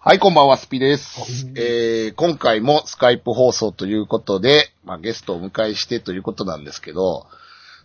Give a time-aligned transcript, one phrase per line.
[0.00, 1.50] はい、こんばんは、スピです。
[1.56, 7.26] えー、今回もスカイプ放送ということで、まあ、ゲストをお迎えしてということなんですけど、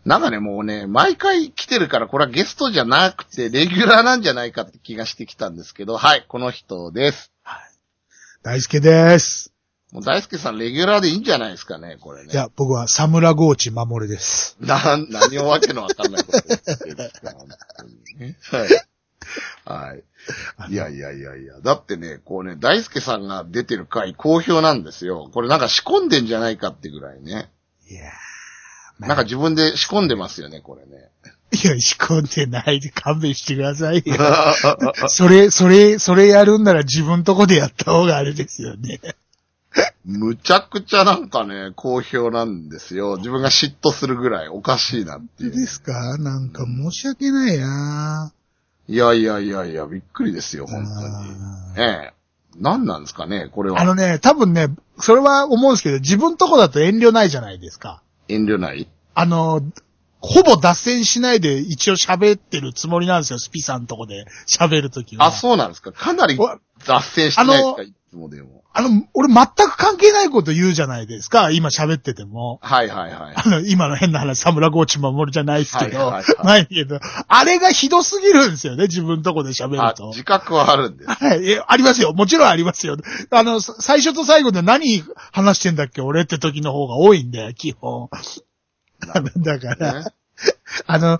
[0.05, 7.31] なんかね、もうね、毎回来てるから、これはゲストじゃなくて、レギュラーなんじゃないかって気がしてきたんですけど、はい、この人です。
[8.43, 9.51] 大輔です。
[9.91, 12.31] もう大輔さん、レギュラーでいいんじゃないですかね、これね。
[12.31, 14.55] いや、僕はサムラゴーチ守です。
[14.59, 17.47] な、何をわけのわかんないこと言ってるんですか、本
[17.79, 18.37] 当にね。
[18.51, 18.69] はい。
[19.65, 20.03] はい。
[20.73, 21.59] いやいやいやいや。
[21.61, 25.29] だってね、こうね、大輔さんが出てる回好評なんですよ。
[25.33, 27.49] これなんか仕込んでんじゃないかってぐらいね。
[27.89, 31.09] いやーなんか自分で仕込んでますよね、これね。
[31.51, 34.15] いや、仕込んでないで勘弁してくださいよ。
[35.09, 38.99] それ、それ、それやるんなら自分とこでやった方があれですよね。
[40.05, 43.17] むちゃくちゃなんかね、好評なんですよ。
[43.17, 45.51] 自分が嫉妬するぐらいおかしいなっていう。
[45.51, 46.17] ですか？
[46.17, 48.31] なんか申し訳ないな
[48.87, 51.87] いやいやいやいや、びっくりですよ、本当に。
[51.87, 52.13] ええ。
[52.55, 53.81] 何なんですかね、これは。
[53.81, 54.67] あのね、多分ね、
[54.99, 58.03] それは思うんですけど、自分とこだと遠慮ないじゃないですか。
[58.27, 58.87] 遠慮ない？
[59.15, 59.61] あの、
[60.19, 65.25] ほぼ脱線しないで一応喋ってるつもりなんですよ、スピさんとこで喋るときは。
[65.25, 65.91] あ、そうなんですか。
[65.91, 68.63] かなりお脱線してないですあか、いつもでも。
[68.73, 72.59] あの、俺全く関係ないこと言うじゃないですか、今喋ってても。
[72.61, 73.33] はいはいはい。
[73.35, 80.09] あの、今の変な話、サムラゴーチ守るじゃないですけど、はいはいはいないけど、あれがひどすぎるんですよね、自分とこで喋あると。
[80.09, 81.09] 自覚はあるんです。
[81.09, 82.13] はい、えありますよ。
[82.13, 82.97] もちろんありますよ。
[83.31, 88.09] あの、さ最初と最後で何話してんだっけ、俺って時の方が多いんだよ、基本。
[89.37, 90.05] だから、ね
[90.87, 91.19] あの、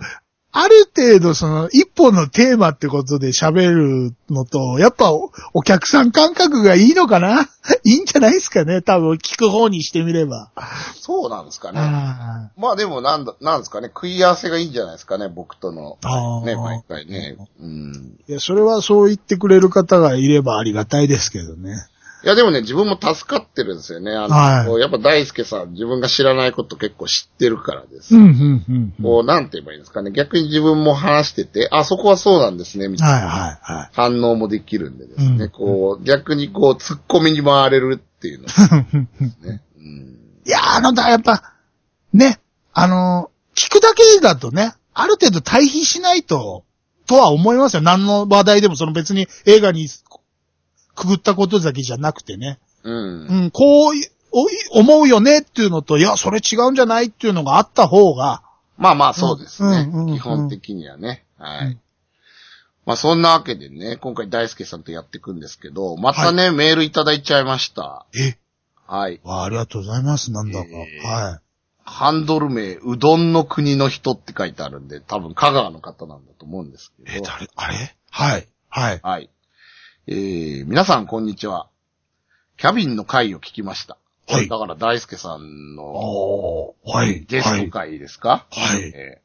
[0.56, 7.48] ある程度その一本のテーマってことで喋るのと、やっぱおお客さん感覚がいいのかな？
[7.82, 10.52] いいんじゃないですかね多分聞く方にしてみれば。
[10.94, 11.80] そうなんですかね。
[11.80, 13.88] あまあでもなんだ、なんですかね。
[13.88, 15.98] 食い合わせがいいんじゃないですかね、僕との。
[16.44, 17.36] ね、毎回ね。
[17.60, 18.16] うん。
[18.28, 21.74] いや、それはそう言ってくれる方がいればありがたいですけどね。
[22.24, 24.12] いやでもね、自分も助かってるんですよね。
[24.12, 28.16] あの、はいやっぱ大輔さん、自分が知らないこと結構知ってるからです。
[28.16, 28.94] うん、うん、うん。
[29.02, 30.10] こう、なんて言えばいいんですかね。
[30.10, 33.14] 逆に自分も話してて、あ、そこはそうなんですね、みたいな。
[33.14, 33.90] はい、はい、はい。
[33.92, 35.44] 反応もできるんでですね。
[35.44, 38.74] うんこう、逆にこう、突っ込みに回れるっていうのです
[39.46, 39.62] ね。
[39.76, 40.18] うん。
[40.46, 41.54] いや、あの、だ、やっぱ、
[42.14, 42.40] ね、
[42.72, 46.64] あの、聞くだけだとね、ある程度対比しないと、
[47.06, 47.82] とは思いますよ。
[47.82, 49.88] 何の話題でも、その別に映画に
[50.94, 52.58] くぐったことだけじゃなくてね。
[52.82, 53.26] うん。
[53.26, 58.42] うん、こうい、おい思うよねっていうのと、いや、それ違うんじゃないっていうのがあった方が、
[58.76, 59.88] まあまあ、そうですね。
[59.90, 61.24] うんうんうん基本的にはね。
[61.38, 61.66] はい。
[61.66, 61.80] うん
[62.86, 68.04] まあそんなわけでね、今回大輔さんとやっていくんですけど、またね、メールいただいちゃいました。
[68.14, 68.36] え、
[68.86, 69.22] はい。
[69.24, 70.66] わあ、ありがとうございます、なんだか。
[70.68, 71.40] えーは
[71.86, 77.10] ハンドル名、うどんの国の人って書いてあるんで、多分香川の方なんだと思うんですい。
[77.10, 77.24] けど。
[77.24, 77.96] 誰、あれ？
[78.10, 79.00] はい、はい。
[79.02, 79.30] はい。
[80.06, 81.68] えー、皆さんこんにちは。
[82.58, 83.96] キャビンの回を聞きました。
[84.26, 87.24] はいだから大輔さんのはい。
[87.26, 88.46] ゲスト回ですか？
[88.50, 88.82] はい。
[88.82, 89.22] え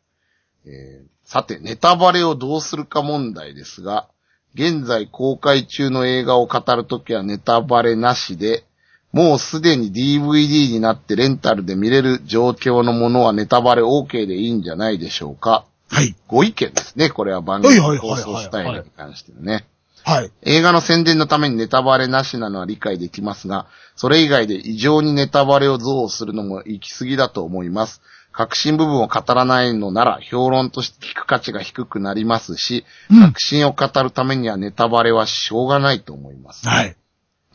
[0.65, 4.07] ーえーさて、ネタバレをどうするか問題ですが、
[4.55, 8.63] 現在公開中の映画を語るときはネタバレなしで、
[9.11, 15.65] もうすでに DVD になってレンタルで見れる状況のものはネタバレ OK でいいんじゃないでしょうか？
[15.89, 16.15] はい。
[16.27, 17.11] ご意見ですね。
[17.11, 19.67] これは番組放送スタイルに関してのね。
[20.09, 20.31] はい。
[20.41, 28.01] 映画の宣伝のためにネタバレなしなのは理解できますが、それ以外で異常にネタバレを憎悪するのも行き過ぎだと思います。
[28.31, 36.67] 革新部分を語らないのなら評論として聞く価値が低くなりますし、うん革新を語るためにはネタバレはしょうがないと思います。
[36.67, 36.95] はい。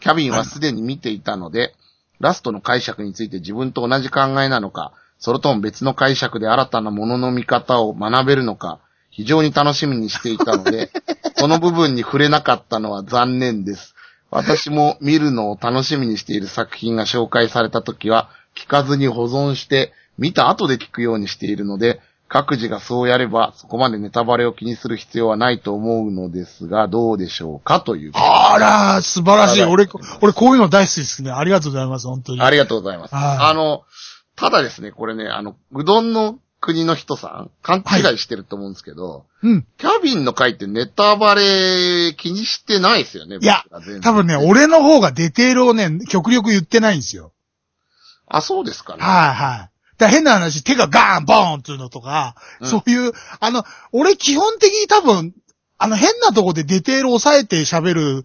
[0.01, 1.75] キャビンはすでに見ていたので、
[2.21, 8.81] ラストの解釈について自分と同じ考えなのか、それとも別の解釈で新たなものの見方を学べるのか、
[9.15, 10.91] 非常に楽しみにしていたので、
[11.39, 13.95] その部分に触れなかったのは残念です。
[14.31, 28.13] 私も見るのを楽しみにしている作品が紹介されたときは、聞かずに保存して、見た後で聞くようにしているので、各自がそうやれば、そこまでネタバレを気にする必要はないと思うのですが、どうでしょうかという。
[28.15, 29.61] あら、素晴らしい。
[29.61, 29.87] はい俺、
[30.21, 31.31] 俺こういうの大好きですね。
[31.31, 32.41] ありがとうございます、本当に。
[32.41, 33.15] ありがとうございます。
[33.15, 33.83] はいあの、
[34.35, 39.67] ただですね、これね、あの、うどんの国の人さん、勘違いしてると思うんですけど、うん。
[39.77, 43.65] キャビンの回ってネタバレ気にしてないですよね、いや
[44.03, 47.33] 多分ね、俺の方がディテールをね、極力言ってないんですよ。
[48.27, 49.03] あ、そうですかね。
[49.03, 49.71] はいはい。
[49.99, 55.35] だ変な話、手がガーン、ボーンっていうのとか、うんそういう、あの、俺基本的に多分、
[55.77, 58.25] あの変なとこでディテールを抑えて喋る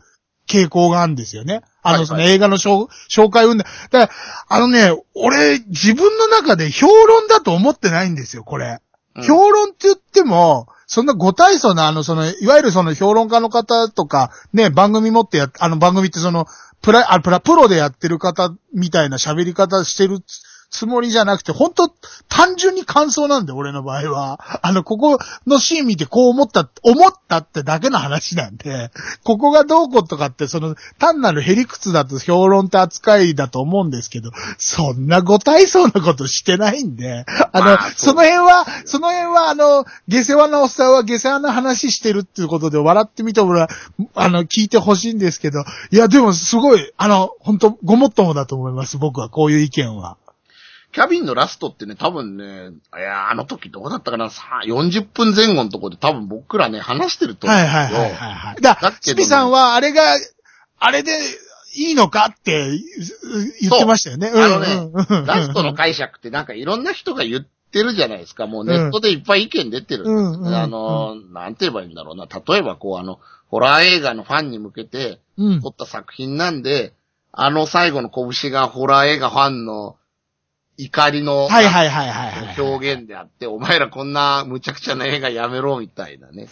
[0.50, 1.62] 傾向があるんですよね。
[1.84, 3.64] あの、その映画の紹紹介運動。
[3.92, 4.10] だから、
[4.48, 8.66] あのね、俺、自分の中で評論だと思ってないんですよ、これ。
[8.66, 8.80] うん
[9.22, 16.48] 評論って言っても、そんなご体操な、あの、その、いわゆるその評論家の方とか、ね、番組持ってやっ、あの番組ってその、
[16.82, 20.24] プラ、あ、プラ、プロでやってる方みたいな喋り方してる
[20.72, 21.90] つもりじゃなくて、本当
[22.30, 24.40] 単純に感想なんで、俺の場合は。
[24.62, 28.92] あの、ここのシーン見てこう思った、思ったってだけの話なんで、
[29.24, 43.70] ここがどうこうとかって、その、単なるヘリクツだと評論って扱いだと思うんですけど、そんなご体操なことしてないんで、 あの、まあ、その辺は、その辺は、あの、下世話なおっさんは下世話な話してるっていうことで笑ってみてもら、
[44.14, 50.18] あの、聞いてほしいんですけど、いや、でもすごい、あの、本当ごもっともだと思います、僕は、こういう意見は。
[50.92, 57.80] キャビンのラストってね、多分ね、いや、あの時どうだったかな、さ40分前後のところで多分僕らね、話してると思うんですよ。
[57.80, 58.62] はいはいはいはい。
[58.62, 60.04] だだけど、ね、スピさんはあれが、
[60.80, 61.12] あれで
[61.76, 62.72] いいのかって
[63.62, 64.32] 言ってましたよね。
[64.34, 68.48] あのね、ラストの解釈ってなんかいろんな人が言ってるじゃないですか。
[68.48, 70.06] もうネットでいっぱい意見出てる。
[70.06, 72.26] うん、あの、なんて言えばいいんだろうな。
[72.26, 75.20] 例えばこうあの、ホラー映画のファンに向けて
[75.62, 76.92] 撮った作品なんで、うん、
[77.34, 79.96] あの最後の拳がホラー映画ファンの
[80.82, 82.62] 怒りのはいはいはいはい。
[82.62, 86.48] 表現であって、お前らこんな無茶苦茶な映画やめろみたいなね。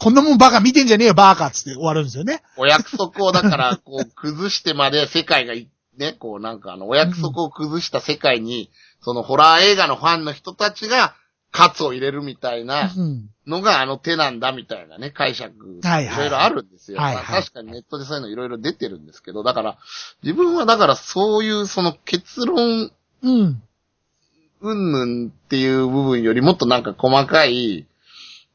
[0.00, 2.42] こんなもんバカ見てんじゃねえよバーカつって終わるんですよね。
[2.56, 5.54] お約束をだから、こう、崩してまで世界が
[5.96, 8.72] ね、こうなんかあの、お約束を崩した世界に、
[9.02, 11.14] そのホラー映画のファンの人たちが、
[11.52, 12.92] カツを入れるみたいな
[13.46, 16.98] のがあの手なんだみたいなね、解釈、いろいろあるんですよ。
[17.00, 19.78] はいはい、確かにネットでそういうのいろいろ出てるんですけど、だから、
[20.22, 23.62] 自分はだからそういうその結論うん。
[24.62, 27.86] うんぬんっていう部分よりもっとなんか細かい、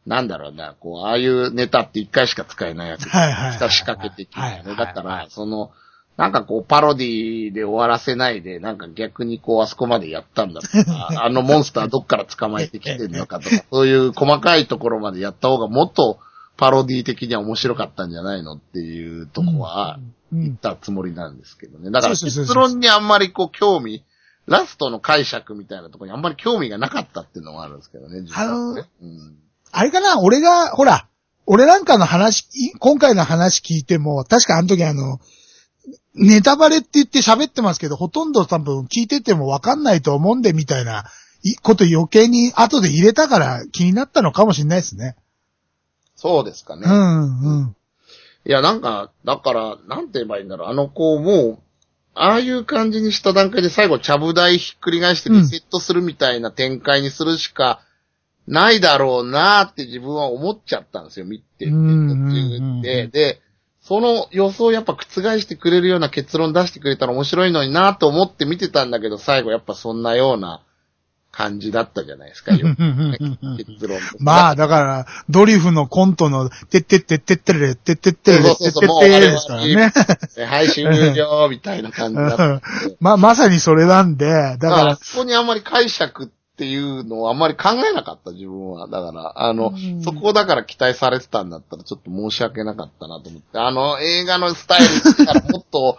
[0.05, 3.09] なんだろうな、こう、ああいうネタって一回しか使えないやつ。
[3.09, 3.53] はいはい。
[3.71, 4.63] 仕掛け的なね。
[4.77, 5.71] だから、その、
[6.17, 16.19] なんかこう、パロディで終わらせないで、なんか逆にこう、あそこまでやったんだとか、 あのモンスターどっから捕まえてきてるのかとか、 そういう細かいところまでやった方がもっと
[16.55, 19.99] パロディ的には面白かったんじゃないのっていうとこは、
[20.31, 21.91] 言ったつもりなんですけどね。
[21.91, 24.03] だから結論にあんまりこう、興味、
[24.47, 28.83] ラストの解釈みたいなところにあんまり興味がなかったっていうのもあるんですけどね、ねあの、うん、
[29.71, 31.07] あれかな、俺が、ほら、
[31.47, 32.47] 俺なんかの話、
[32.79, 35.19] 今回の話聞いても、確かあの時あの、
[36.15, 41.05] ネタバレって言って喋ってますけど、ほとんど多分聞いててもわかんないと思うんでみたいな
[41.61, 45.15] こと余計に後で入れたから気になったのかもしれないですね。
[46.15, 46.83] そうですかね。
[46.85, 47.75] うんうん。
[48.45, 50.69] いや、なんか、だから、なんて言えばいいんだろう。
[50.69, 51.59] あの子も、
[52.15, 57.81] ああいう感じにした段階で最後、ちゃぶ台ひっくり返してリセットするみたいな展開にするしか
[58.47, 61.71] ないだろうなって自分は思っちゃったんですよ、見てて。
[62.81, 63.41] で、で、
[63.81, 70.63] その予想をやっぱ覆してくれるような結論出してくれたら面白いのになと思って見てたんだけど、最後やっぱそんなような
[71.35, 72.65] 感じだったじゃないですか、よ。
[73.57, 73.99] 結論。
[74.19, 79.91] まあ、だから、ドリフのコントの、てってってってってれ、てってってれ、てってってれですからね。
[80.47, 82.61] はい、終了、みたいな感じだった。
[83.01, 84.95] まあ、まさにそれなんで、だから。
[84.95, 88.87] そこにあんまり解釈っていうのをあんまり考えなかった、自分は。
[88.87, 89.73] だから、あの、
[90.05, 93.59] そこだから期待されてたんだったら、ちょっと申し訳なかったなと思って。
[93.59, 95.97] あの、映画のスタイルからもっと、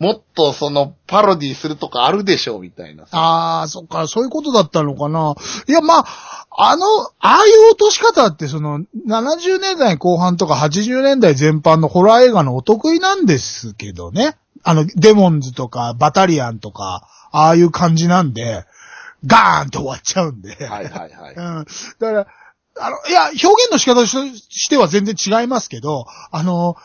[0.00, 3.04] もっとそのパロディするとかあるでしょうみたいな。
[3.12, 5.34] ああ、そっか、そういうことだったのかな。
[5.68, 14.36] いや、まあ、あの、ああいう落とし方ってその、70年代後半とか80年代全般のホラー映画のお得意なんですけどね。
[14.64, 18.64] あの、デモンズとかバタリアンとか、ああいう感じなんで、
[19.26, 20.54] ガーンと終わっちゃうんで。
[20.66, 21.34] はいはいはい。
[21.34, 21.64] うん。
[21.64, 22.26] だから、
[22.80, 26.76] あの、いや、表現の仕方としては全然違いますけど、あの、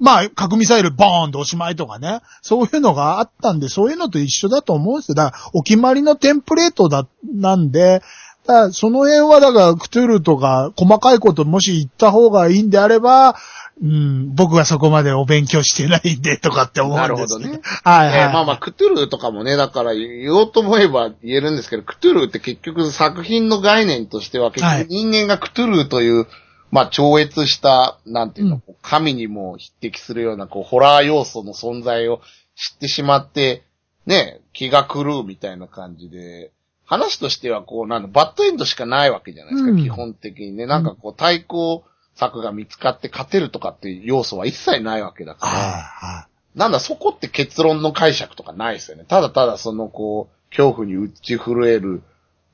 [0.00, 2.20] まあ、核ミサイルボーンとおしまいとかね。
[2.40, 5.14] そういうのがあったんで、そういうのと一緒だと思うんですよ。
[5.14, 8.02] だから、お決まりのテンプレートだ、なんで、
[8.46, 13.36] だその辺は、だから、クトゥルとか、細かいこともし言った方がいいんであれば、
[13.80, 17.38] うん、僕はそこまでお勉強してないんで、とかって思うんですけど。
[17.38, 17.60] なるほどね。
[17.84, 26.26] はい、はい、えー、まあまあ、クトゥルとかもね、だから言おうと思えば言えるんですけど、クトゥルって結局作品の概念としては、結局人間がクトゥルという、
[26.72, 32.22] まあ、超越した、なんていうの、うん、神にも匹敵するような、こう、ホラー要素の存在を
[32.56, 33.62] 知ってしまって、
[34.06, 36.50] ね、気が狂うみたいな感じで、
[36.86, 40.64] 話としては、こう、なんバッドエンドしかないわけじゃないですか、うん、基本的にね。
[40.64, 49.04] なんかこう、対抗策が見つかって勝てるとかっていう要素は一切ないわけだから、なんだ、そこって結論の解釈とかないですよね。
[49.06, 52.02] ただただその、こう、恐怖に打ち震える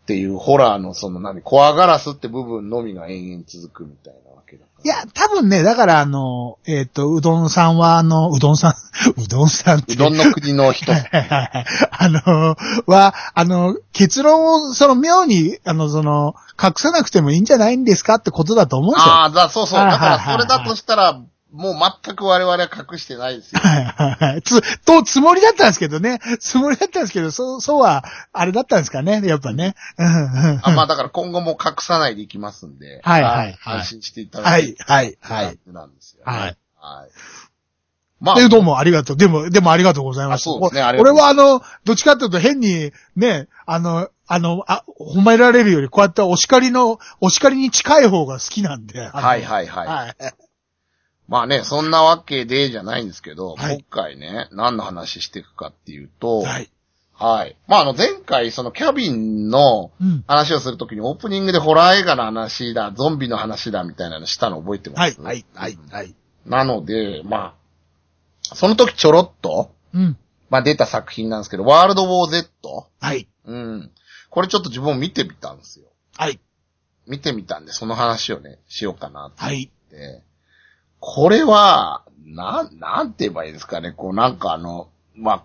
[0.09, 4.83] っていうホラーのその何、怖がらすって部分のみが延々続くみたいなわけだから。
[4.83, 8.73] いや、多分ね、だからあの、えっ、と、うどんさんはあの、 うどんさん、
[9.21, 9.93] うどんさんって。
[9.93, 10.91] うどんの国の人。
[10.93, 19.12] はいはいはいあの、は、あの、結論を、その妙に、あの、その、隠さなくてもいいんじゃないんですかってことだと思うんですよ。
[19.12, 19.79] ああ、だ、そうそう。
[19.79, 21.21] はいだからそれだとしたら、
[21.52, 21.75] もう
[22.05, 23.61] 全く我々は隠してないですよ。
[23.61, 24.43] はいはいはい。
[24.43, 26.19] つ、と、つもりだったんですけどね。
[26.40, 29.75] つもりだったんですけど、そう、そうは、あれだったんですかね、やっぱね。
[29.97, 33.00] あまあだから今後も隠さないでいきますんで。
[33.02, 34.75] はいはいはい安心していただはい。
[34.78, 35.59] はい、はい。
[35.67, 36.38] なんですよ、ね。
[36.38, 36.57] はい。
[36.76, 37.11] はい。
[38.21, 39.17] まあ、え、どうもありがとう。
[39.17, 40.43] でも、でもありがとうございます。
[40.43, 49.00] あそうですねありがと俺うございはあの、どっちかっていうと変に、ね、あの、あの、あ、褒められるより、こうやってお叱りの、お叱りに近い方が好きなんで。
[49.00, 49.87] はいはいはい。
[49.87, 50.17] はい。
[51.28, 56.70] まあね、そんなわけでじゃないんですけど、はい今回ね、何の話していくかっていうと、はい。
[57.12, 57.56] はい。
[57.66, 60.25] まああの前回そのキャビンのうん。
[60.26, 65.20] 話をするときにオープニングでホラー映画の話だ、ゾンビの話だみたいなのしたの覚えてます？
[65.20, 66.14] はい、はい、はい、はい。
[66.47, 67.54] なので、まあ、
[68.54, 70.16] その時ちょろっと、うん。
[70.49, 72.88] まあ出た作品なんですけど、ワールドウォー Z?
[73.00, 73.28] はい。
[73.44, 73.90] うん。
[74.30, 75.88] これちょっと自分も見てみたんですよ。
[76.16, 76.40] はい。
[77.06, 79.42] 見てみたんで、その話をね、しようかなって。
[79.42, 79.70] はい。
[81.00, 83.93] これは、なん、なんて言えばいいですかね。
[83.93, 85.45] こうなんかあの、まあ、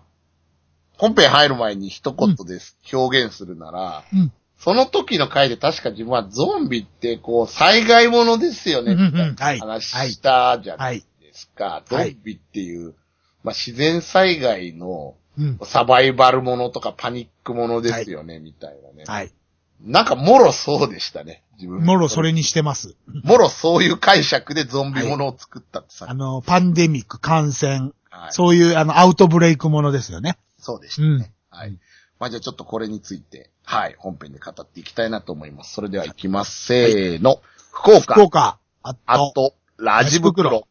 [0.96, 4.32] 本編入る前に一言です、表現するなら、うん。
[4.58, 11.00] その時の回で確か自分はゾンビってこう災害ものですよね、うんうんうんみたいな話したじゃなはいい。
[11.20, 11.82] ですか。
[11.86, 12.94] ゾはいンビっていう、
[13.42, 15.58] まあ自然災害のうん。
[15.64, 19.04] サバイバルものとかパニックものですよね、みたいなね。
[19.06, 19.32] はい。
[19.80, 21.82] なんかもろそうでしたね、自分。
[21.84, 22.96] もろそれにしてます。
[23.22, 30.38] もろそういう解釈でゾンビものを作ったってさ、あの、パンデミック、感染、はい、そういう、あの、アウトブレイクものですよね。
[30.58, 31.32] そうでしたね。
[31.50, 31.78] はい。
[32.18, 35.74] まあじゃあちょっとこれについて、はい、本編で語っていきたいなと思います。
[35.74, 36.66] それでは行きます。
[36.66, 37.42] せーの。
[37.72, 38.14] 福岡。
[38.14, 40.66] 福岡、あと、あと、ラジ袋。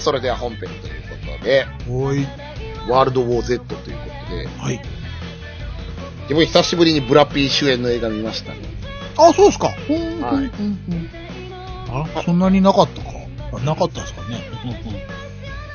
[0.00, 2.26] それでは本編ということで、おい、
[2.88, 4.80] ワールドウォー Z ということで、はい。
[6.22, 8.58] 自分久しぶりにブラピー主演の映画見ましたね。
[9.16, 9.68] あ、そうですか。
[9.68, 11.30] はい
[11.92, 13.10] あ、そんなになかったか。
[13.52, 14.40] あなかったですかね。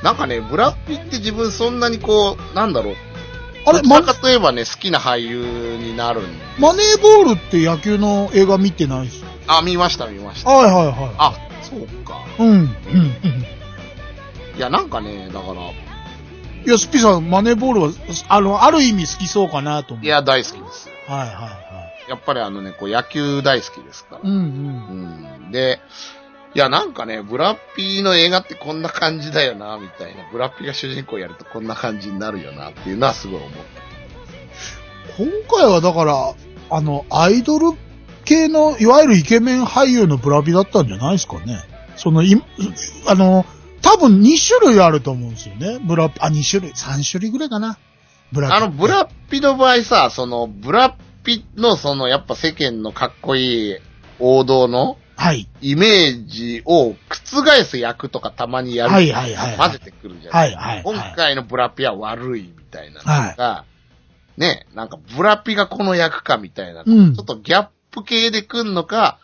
[0.02, 2.94] なんかね、ブラピって自分そんなにこう、なんだろう。
[3.66, 6.24] あれ、まどちら、かといえばね、好きな俳優になるん
[6.58, 9.24] マネーボールって野球の映画見てないっす。
[9.46, 10.50] あ、見ました見ました。
[10.50, 12.24] はいはいはあ、そうか。
[12.38, 12.42] い。
[12.42, 13.55] うん、うん、うん。
[14.56, 15.70] いや、なんかね、だから、
[16.66, 17.90] いや、スピさん、マネーボールは、
[18.28, 20.06] あの、ある意味好きそうかなと思う。
[20.06, 20.94] いや、大好きですよ。
[21.06, 21.66] はいはいは
[22.08, 24.28] やっぱりあのね、こう野球大好きですから。
[24.28, 24.32] い。
[24.32, 25.44] うんうん。
[25.44, 25.50] うん。
[25.50, 25.80] で、
[26.54, 30.24] いや、なんかね、ブラッピーの映画ってこんな感じだよな、みたいな。
[30.30, 33.50] ブラッピーが主人公やるとこんな感じになるよな、っていうのはすごい思っ
[35.18, 36.34] 今回はだから、
[36.70, 37.76] あの、アイドル
[38.24, 41.62] 系の、いわゆるイケメン俳優のブラピだったんじゃないですかね。
[41.96, 42.42] その、い、
[43.06, 43.44] あの、
[43.82, 45.78] 多分2種類あると思うんですよね。
[45.78, 47.78] ブラピ、あ、2種類、3種類ぐらいかな。
[48.32, 48.56] ブラた。
[48.56, 53.76] あの、ブラッピの場合さ、その、ブラッピのその、やっぱ世間のかっこいい
[54.18, 55.48] 王道のはい。
[55.62, 58.92] イメージを覆す役とかたまにやる。
[58.92, 63.04] はいはいはいはい混ぜてくるじゃないはいはいはい今回のブラピは悪いみたいなの
[63.36, 63.64] が、
[64.36, 69.18] ね、なんかブラピがこの役かみたいな、うんちょっとギャップ系で来んのか、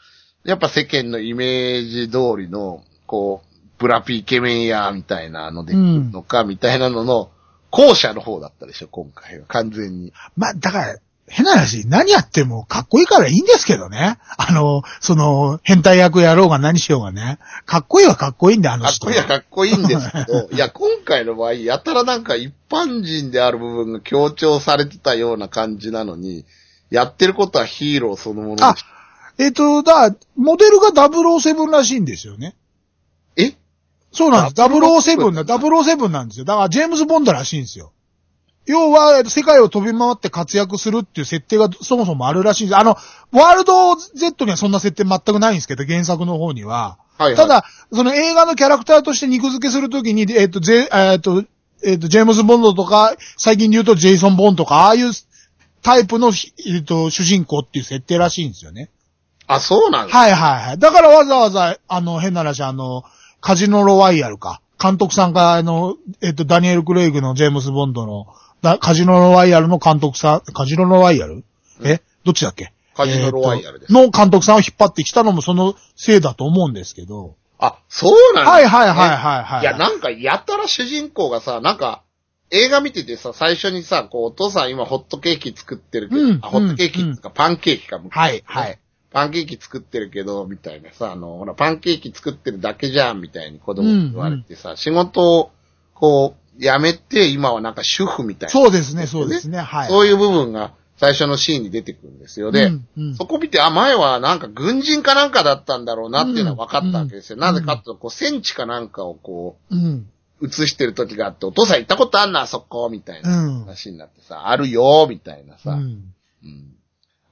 [0.44, 3.51] やっぱ世間のイメージ通りの、こう、
[3.82, 7.30] ブラピイケメンや、みたいなのでのか、みたいなのの、
[7.70, 9.46] 後者の方だったでしょ、今回は。
[9.48, 10.12] 完全に。
[10.36, 10.96] まあ、だから、
[11.26, 14.18] 変な話、何やってもかっこいいからいいんですけどね。
[14.36, 17.38] あの、その、変態役やろうが何しようがね。
[17.66, 19.06] かっこいいはかっこいいんで、あの人。
[19.06, 26.44] かっこいいはかっこいいんですけど、 いや、今回の場合、やたらなんか一般人である部分が強調されてたような感じなのに、
[26.90, 28.84] やってることはヒーローそのものであし、
[29.38, 32.54] えっ、と、だ、モデルが007らしいんですよね。
[34.12, 34.62] えそうなんです。
[34.62, 34.70] 007
[35.20, 36.44] 007な、007なんですよ。
[36.44, 37.92] だから、ジェームズ・ボンドらしいんですよ。
[38.66, 42.76] 要は、えっと世界を飛び回って活躍するっていう設定がそもそもあるらしいんです。
[42.78, 42.96] あの、
[43.32, 46.98] ワールド Z にはそんな設定全くないんですけど、原作の方には。
[47.18, 51.44] はいはいただ、その映画のキャラクターとして肉付けするときに、えっと、ゼえっと、
[51.84, 55.10] えっと、ジェームズ・ボンドとか、最近で言うとジェイソン・ボンとか、ああいう
[55.82, 56.32] タイプの、
[56.66, 58.90] えっと、主人公っていう設定らしいんですよね。
[59.46, 60.78] あ、そうなんですはいはいはい。
[60.78, 63.04] だからわざわざ、あの、変な話、あの、
[63.42, 64.62] カジノロワイヤルか。
[64.82, 68.26] 監督さんが、あの、えっと、ダニエル・クレイグのジェームズ・ボンドの、
[68.62, 71.44] だカジノロワイヤルの監督さん、カジノロワイヤル、
[71.84, 72.00] え？
[72.24, 72.72] どっちだっけ？
[72.94, 77.34] カジノロワイヤルですえーとの監督さんを引っ張ってきたのもそのせいだと思うんですけど。
[77.58, 79.62] あ、そうなんはいですはいはいはいはい。
[79.62, 82.02] いや、なんか、やたら主人公がさ、なんか、
[82.50, 88.78] 映画見ててさ、最初にさ、こう、お父さん今ホットケーキ作ってるけど、うんあ、ホットケーキっていうか、パンケーキか、はいはい。
[89.12, 95.50] パンケーキ作ってるけど、みたいなさ、あの、ほら、パンケーキ作ってるだけじゃん、みたいに子供に言われてさ、仕事を、
[95.94, 98.50] こう、辞めて、今はなんか主婦みたいな。
[98.50, 99.88] そうですね、そうですね、はい。
[99.88, 102.52] そういう部分が最初のシーンに出てくるんですよ。
[102.52, 107.36] で、うんうんそこ見て、あ、前はなんか軍人かなんかだったんだろうなっていうのは分かったわけですよ。
[107.36, 110.08] うんなぜかっていうと、こう、戦地かなんかをこうん。
[110.40, 113.60] う、映してる時があって、お父さん行ったことあんな、あそこ、みたいなうん。
[113.60, 116.12] 話になってさ、あるよ、みたいなさ、うん。
[116.44, 116.76] うん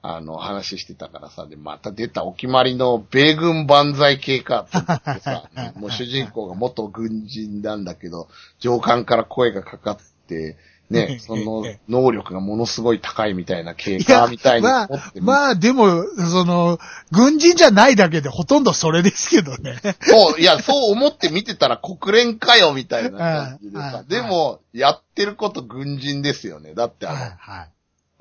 [0.03, 8.27] あの、話してたからさ、で、また出たお決まりの米軍万歳系かってさ、 もう主人公が元軍人なんだけど、
[8.59, 10.57] 上官から声がかかって、
[10.89, 16.79] ね、 その能力がものすごい高いみたいな経過みたいにまあ思って、まあでも、その、
[17.11, 19.79] 軍人じゃないだけでほとんどそれですけどね。
[20.01, 23.77] そう、いや、そう思って見てたら国連かよ、みたいな感じで。
[23.77, 26.73] さ でも、やってること軍人ですよね。
[26.73, 27.69] だってあの、はい。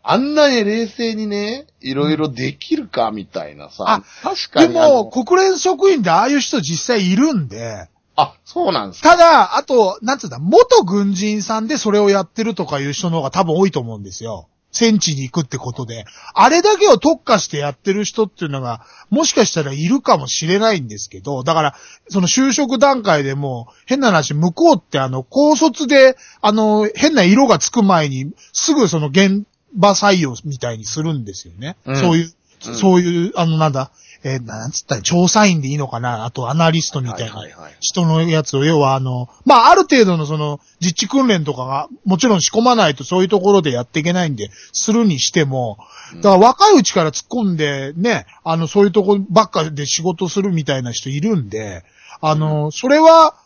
[0.03, 3.85] あんなに冷静にね、いろいろできるか、みたいなさ。
[3.87, 5.05] あ確かでにあの。
[5.05, 9.11] も、国連職員でああいう人実際いるんで、あ、そうなんですか。
[9.11, 14.49] ただ、あと、なんつうんだ、元軍人さんでそれをやってるとかいう人の方が多分多いと思うんですよ。
[14.73, 16.05] 戦地に行くってことで。
[16.35, 21.77] あれだけを特化してやってる人っていうのが、もしかしたらいるかもしれないんですけど、だから、
[22.09, 31.77] その就職段階でも、変な話、向こうってあの、高卒で、あの、変な色がつく前に、すぐその現場採用みたいにするんですよね。
[31.85, 31.97] うん。
[31.97, 32.33] そういう、
[32.67, 32.75] うん。
[32.75, 33.91] そういう、あの、なんだ、
[34.23, 37.43] えーなんつったら、調査員でいいのかなあと、アナリストみたいな。
[37.81, 45.79] 人のやつを、要はあの、まあ、ある程度のその、実地訓練とかが、もちろん仕込まないとそういうところでやっていけないんで、するにしても、
[46.17, 51.83] だから若いうちから突っ込んで、ね、あの、そういうとこばっかで仕事するみたいな人いるんで、
[52.21, 53.37] あの、それは、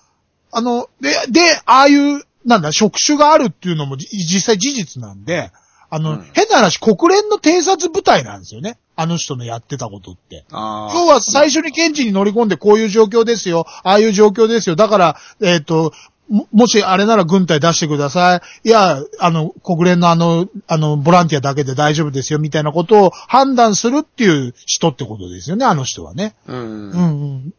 [0.50, 5.50] あの、で、で、ああいう、なんだ、職種があるっていうのもじ実際事実なんで、
[5.94, 8.78] あの、うん変な話、国連の偵察部隊なんですよね。
[8.96, 10.44] あの人のやってたことって。
[10.50, 14.76] あー要は最初に現地に乗り込んでこういう状況ですよ、ああいう状況ですよ。
[14.76, 15.92] だから、えっ、と、
[16.28, 18.68] ももしあれなら軍隊出してください。
[18.68, 26.34] いや、あの、国連のあの、あの、ボランティアだけで大丈夫ですよ、みたいなことを判断するっていう人ってことですよね、あの人はね。
[26.46, 26.56] うん。
[26.56, 27.04] うんう
[27.36, 27.54] ん。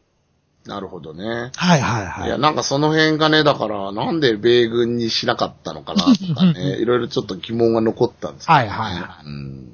[0.65, 1.51] なるほどね。
[1.56, 2.30] はいはいはいい。
[2.30, 8.65] や、なんかその辺がね、だから、なんで米軍にしなかったのかなとかね、いろいろちょっと疑問が残ったんですけど、ね。
[8.65, 9.69] はいはいはうん。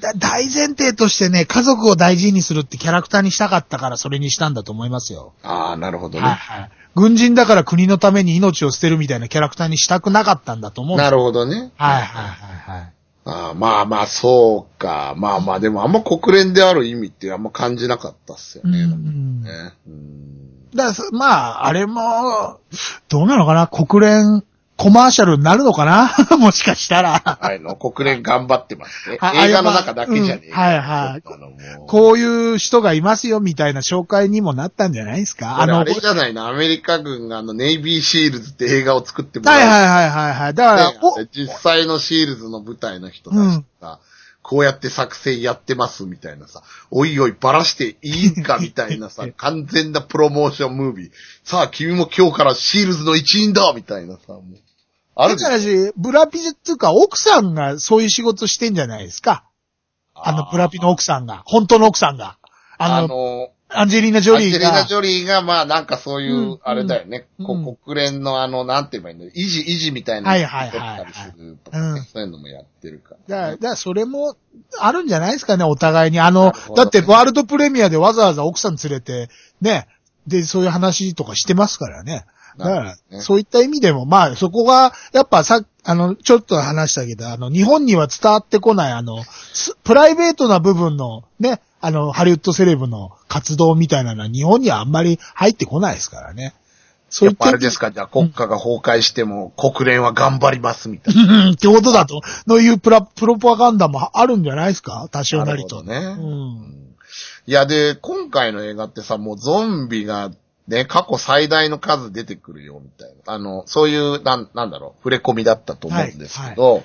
[0.00, 5.32] だ大前提としてね、家族を大事にするってキャラクターにしたかったからそれにしたんだと思いますよ。
[5.42, 6.26] ああ、なるほどね。
[6.26, 6.70] はいはい。
[6.96, 11.70] 軍人だから国のために命を捨てるみたいなキャラクターにしたくなかったんだと思うなよるほどね。
[11.76, 12.26] はいはい
[12.64, 12.95] はいはい。
[13.28, 15.14] ああまあまあ、そうか。
[15.16, 18.78] まあまあ、でもあんま国連である意味ってあんま感じなかったっすよね。
[18.82, 19.50] うんね
[19.86, 22.60] うんだまあ、あれも、
[23.08, 23.66] どうなのかな？
[23.66, 24.44] 国連
[24.76, 26.14] コマーシャルになるのかな？
[26.38, 27.38] もしかしたら。
[27.40, 29.18] はいの、国連頑張ってますね。
[29.20, 31.22] あ 映画の中だけじゃねえかうんはいはい
[31.86, 35.60] こういう人がいますよみたいな紹介にもなったんじゃないですか？
[35.60, 40.54] あの、あれじゃないの、アメリカ軍があの、ネイビーシールズって映画を作ってもらはいはいはいはいはい。
[40.54, 43.98] だから、実際のシールズの部隊の人たちがさ、
[44.42, 46.62] こうやって作戦やってますみたいなさ、
[46.92, 51.10] おいおいばらしていいんかみたいなさ、 完全なプロモーションムービー。
[51.42, 54.42] さあ、君も今日からシールズの一員だみたいなさ、もう。
[55.16, 59.44] あるだからし、ブラピっていうか、奥さんがそういう仕事してんじゃないですか。
[60.14, 61.42] あの、ブラピの奥さんが。
[61.46, 62.36] 本当の奥さんが。
[62.78, 64.84] ああの、の、アンジェリーナ・ジョアンジェリーナ・リーが。
[64.84, 74.36] ジョリーが、まあなんかそういう、うんあれだよね、うんこう国連のあの、なんて言えばいいの、維持、維持みたいなのをはいはい取はいはいったりするとかうんね、そういうのもやってるから、だから、だからそれも
[74.78, 76.20] あるんじゃないですかね、お互いに。
[76.20, 79.88] あのだってワールドプレミアでわざわざ奥さん連れて、ね、
[80.26, 82.26] で、そういう話とかしてますからね。
[82.58, 96.54] ねそういった意味でも、まあ、そこが、やっぱさ、あの、ちょっと話したけど、あの、日本には伝わってこない、あの、すプライベートな部分の、ね、あの、ハリウッドセレブの活動みたいなのは日本にはあんまり入ってこないですからね。
[97.08, 101.44] そういったやっぱあれですか、じゃあ国家が崩壊しても国連は頑張りますみたいな。
[101.46, 105.06] うんってことだと、のいうプラ、プロパガンダもあるんじゃないですか？
[105.12, 105.84] 多少なりと。
[105.84, 106.96] ねうん。
[107.46, 110.32] いや、で、今回の映画ってさ、もうゾンビが
[110.68, 113.32] ね、過去最大の数出てくるよ、みたいな。
[113.34, 116.82] あの、そういう、なん、なんだろう、触れ込みだったと思うんですけど、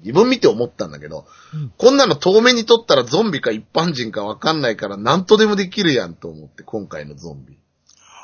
[0.00, 7.58] 自分見て思ったんだけど、うんこんなの遠目に撮ったらゾンビか一般人かわかんないから何とでもできるやんと思って、今回のゾンビ。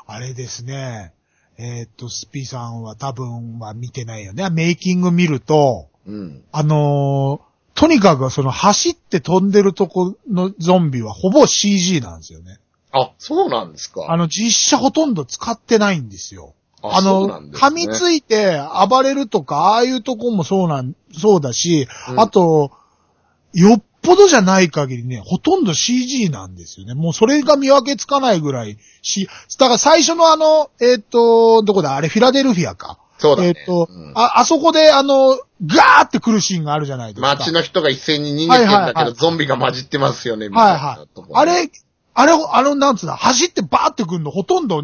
[0.07, 1.13] あれですね。
[1.57, 4.49] えーっと、スピーさんは多分は見てないよね。
[4.49, 6.43] メイキング見ると、うん。
[6.51, 12.57] あのーとにかくその走って飛んでるとこのゾンビはほぼ CG なんですよね。
[12.97, 14.05] あ、そうなんですか？
[14.09, 16.53] あの実写ほとんど使ってないんですよ。
[16.81, 22.71] あそうなの、んですね噛みついて暴れるとか、ああいうとこもそうなん、そうだし、うんあと、
[23.53, 26.93] よっぽどじゃない限りね、ほとんど CG なんですよね。
[26.93, 29.27] もうそれが見分けつかないぐらい、し、
[29.57, 31.95] だから最初のあの、えっ、と、どこだ？
[31.95, 32.99] あれ、フィラデルフィアか。
[33.17, 33.53] そうだね。
[33.57, 37.27] えっ、と、うんあ、あそこであの、ガーって来るシーンがあるじゃないですか。
[37.27, 41.29] 街の人が一斉に逃げてんだけど、はいはいはいゾンビが混じってますよね、みたいなはいはい。
[41.33, 41.71] あれ、
[42.15, 44.83] あれ、あの、なんつうの、走ってバーって来るのほとんど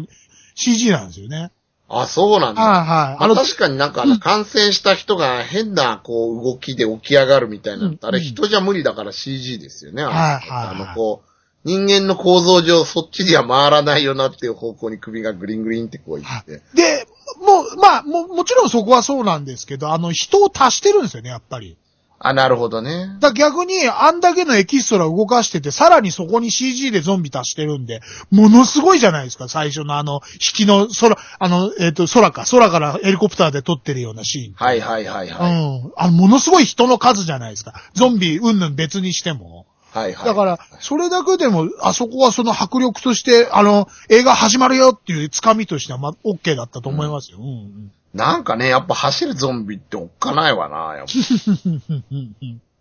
[0.54, 1.50] CG なんですよね。
[1.88, 2.62] あ、そうなんだ。
[2.62, 2.86] はいはい。
[2.86, 10.04] ああの、確かになんか感染した人が変なこう動きで起き上がるみたいなうんあれ人じゃ無理だから CG ですよね。
[10.04, 11.28] はいはいあのこう、
[11.64, 16.62] 人間の構造上そっちには回らないよなっていう方向に首がグリングリンってこういって。
[16.74, 17.06] で、
[17.40, 21.76] もう、まあ、も、もちろんそこはそうなんですけど、あの、人を足してるんですよね、やっぱり。
[22.24, 23.16] あ、なるほどね。
[23.18, 34.54] だ逆に、あんだけのエキストラ動かしてて、さらにそこに CG でゾンビ足してるんで、ものすごいじゃないですか、最初のあの、引きの空、あの、えっ、と、空か、空からヘリコプターで撮ってるようなシーン。
[34.54, 35.52] はいはいはいはい。
[35.52, 35.92] うん。
[35.96, 37.74] あの、ものすごい人の数じゃないですか。
[37.94, 39.66] ゾンビ、うんぬん別にしても。
[39.92, 40.24] はいはい。
[40.24, 47.38] だから、それだけでも、あそこはその迫力として、あの、映画始まるよっていうつかみとしては、ま、OK だったと思いますよ。
[47.40, 47.92] うんうん。
[48.14, 51.12] なんかね、やっぱ走るゾンビっておっかないわな、やっぱ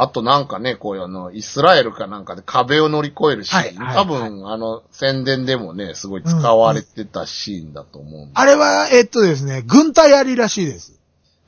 [0.00, 3.58] あとなんかね、こういうあの、イスラエルかなんかで壁を乗り越えるシーン。
[3.58, 8.32] はいはい多分、あの、宣伝でもね、すごい使われてたシーンだと思うんで。
[8.34, 10.97] あれは、えっとですね、軍隊ありらしいです。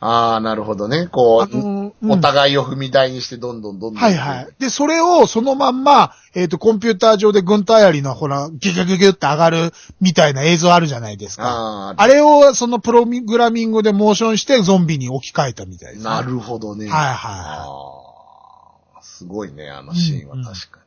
[0.01, 1.09] ああ、なるほどね。
[1.09, 4.03] こう、あのうんお互いを踏み台にしてどんどんどんどん。
[4.03, 4.49] はいはい。
[4.59, 11.45] で、それをそのまんま、えっ、と、コンピューター上で軍隊ありのほら、ギュギュギュギュって上がるみたいな映像あるじゃないですか。
[11.45, 16.89] ああれをそのプログラミングでモーションしてゾンビに置き換えたみたいです、あ、なるほどね。
[16.89, 20.81] はいはいああ、すごいね、あのシーンは確かに。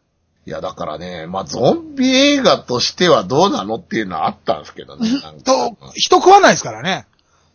[0.46, 5.10] いや、だからね、まあ、ゾンビ映画としてはどうなのっていうのはあったんですけどね。
[5.46, 7.06] と、人食わないですからね。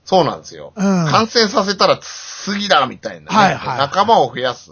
[0.09, 0.73] そうなんですよ。
[0.75, 4.71] うん感染させたら次だみたいなね、はいはい仲間を増やす、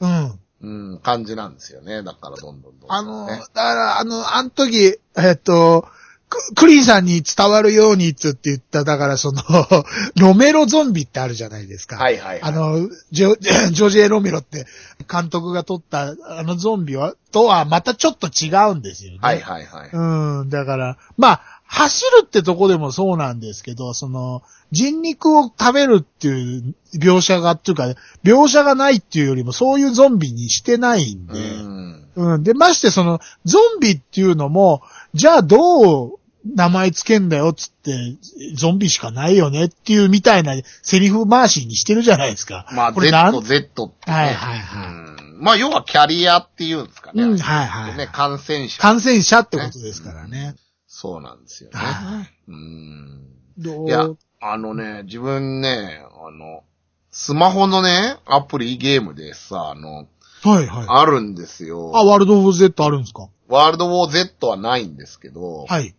[0.00, 0.38] うん。
[0.62, 2.04] うん、感じなんですよね。
[2.04, 2.88] だからどんどんどんどん、ね。
[2.88, 5.88] あの、だから、あの、あの時、えっと、
[6.28, 9.42] ククリーンさんに伝わるようにっつって言った、だからその、
[10.16, 11.96] ロメロゾンビってあるじゃないですか。
[11.96, 13.36] はいはいはいあの、ジョ、
[13.72, 14.66] ジョージ・エロメロって
[15.10, 19.18] 監督が撮ったあのゾンビは、とはまたちょっと違うんですよね。
[19.20, 19.90] はいはいはい。
[19.92, 32.08] うん、だから、まあ、走るってとこでもそうなんですけど、その、人肉を食べるっていう描写が、っていうか、描写がないっていうよりも、そういうゾンビにしてないんうで、ん。
[32.16, 32.42] うん。
[32.42, 34.82] で、ましてその、ゾンビっていうのも、
[35.14, 36.18] じゃあどう
[36.54, 38.16] 名前つけんだよっつって、
[38.54, 42.66] ゾンビしかないよねっていうみたいなセリフ回しにしてるじゃないですか。
[42.72, 44.16] まあ、これ Z、Z って、ね。
[44.16, 47.22] はいはいはいうんまあ、要はキャリアっていうんですかね。
[47.22, 48.80] うんはいはいね、感染者。
[48.80, 50.56] 感染者ってことですからね。
[50.98, 51.78] そうなんですよね。
[51.78, 53.28] はいうん。
[53.58, 53.86] どう？
[53.86, 54.08] いや、
[54.40, 56.64] あのね、自分ね、あの、
[57.10, 60.08] スマホのね、アプリゲームでさ、あの、
[60.42, 60.86] はいはい。
[60.88, 61.92] あるんですよ。
[61.94, 63.28] あ、ワールドオブ Z あるんですか？
[63.46, 65.94] ワールドウォー Z はないんですけど、はい。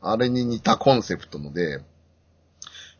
[0.00, 1.82] あれに似たコンセプトので、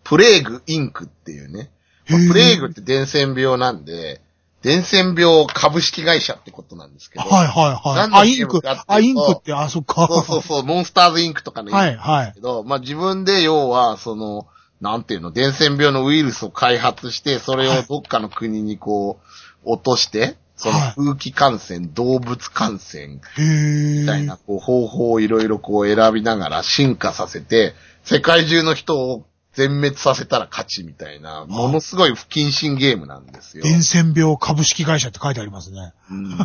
[0.04, 1.70] プレーグインクっていうね、
[2.10, 4.20] まあプレーグって伝染病なんで、
[4.68, 8.10] 伝染病株式会社ってことなんですけど、はいはいはい。
[8.12, 10.06] あ、インクあ、インクって、あ、そっか。
[10.06, 12.32] そうそうそう、モンスターズインクとかのインクはいはい。
[12.34, 14.46] けど、まあ自分で要は、その、
[14.82, 19.20] なんていうの、伝染病のウイルスを開発して、それをどっかの国にこ
[19.64, 27.72] う、落として、そのはい空気感染、動物感染、へーみたいな、こう、方法をいろいろこう選びながら進化させて、
[28.04, 29.24] 世界中の人を
[29.58, 33.64] 全滅させたら勝ちみたいな、ものすごい不謹慎ゲームなんですよ。
[33.64, 35.94] 伝染病株式会社って書いてありますね。
[36.12, 36.38] うん、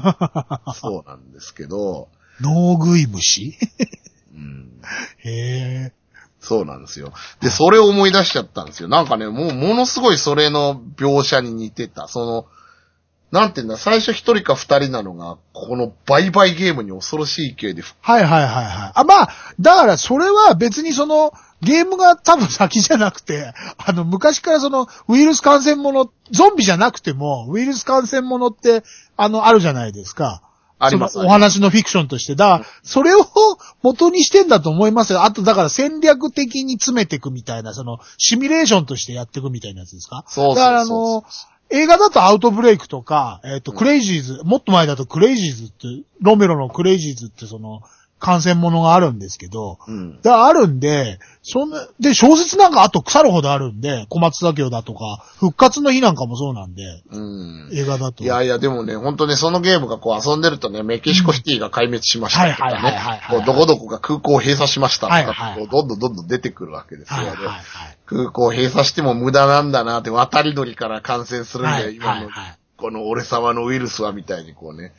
[0.73, 2.09] そうなんですけど、
[2.41, 3.55] 脳食い虫？
[4.33, 4.81] うん、
[5.19, 5.93] へえ。
[6.39, 7.13] そうなんですよ。
[7.39, 8.89] で、それを思い出しちゃったんですよ。
[8.89, 12.07] なんかね、もうものすごいそれの描写に似てた。
[12.07, 12.47] その、
[13.31, 18.91] なんていうんだ、最初一人か二人なのが、この売買ゲームに恐ろしい勢いでふはいはいはいはい。
[18.95, 21.31] あ、まあ、だからそれは別にその、
[21.63, 28.83] ゲームが多分先じゃなくて、あの、昔からその、ウイルス感染者、ゾンビじゃなくても、ウイルス感染者って、
[29.17, 30.41] あの、あるじゃないですか。
[30.79, 32.35] ありますそのお話のフィクションとして。
[32.35, 33.25] だから、それを
[33.81, 35.23] 元にしてんだと思いますよ。
[35.23, 41.23] あと、だから戦略的に詰めていくみたいな、その、シミュレーションとしてやっていくみたいなやつですかそうそうそうだから、あの、
[41.69, 47.81] 映画だとアウトブレイクとか、えっ、と、クレイジーズ、もっと前だとクレイジーズって、ロメロのクレイジーズってその、
[48.23, 50.21] 感染ものがあるんですけど、うん。
[50.21, 57.69] だからあるんで、そんな、で、小説なんかあと腐るほどあるんで、小松左京だとか、復活の日なんかもそうなんで、うん。
[57.73, 58.23] 映画だと。
[58.23, 67.27] いやいや、でもね、本当ね、そのゲームがこう遊んでるとね、メキシコシティが壊滅しましたとかはいはいはいはいね、はいこうどこどこが空港を閉鎖しましたとか、はいはいこうどんどんどんどん出てくるわけですよね。
[67.27, 67.63] はいはいはい。
[68.05, 72.29] 空港を閉鎖しても無駄なんだなって、渡り鳥から感染するんで、はい今の、
[72.77, 74.93] この俺様のウイルスはみたいにこうね、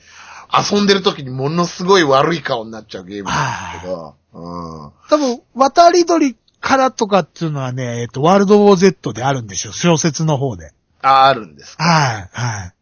[0.52, 4.92] 遊んでる時にものすごい悪い顔になっちゃうゲームなんですけど、うん。
[5.08, 10.72] 多分、渡り鳥からとかっていうのはね、えっ、と、ワールドウォー Z であるんですよ、小説の方で。
[11.02, 11.76] あ、あるんです。
[11.78, 12.74] はい、はい。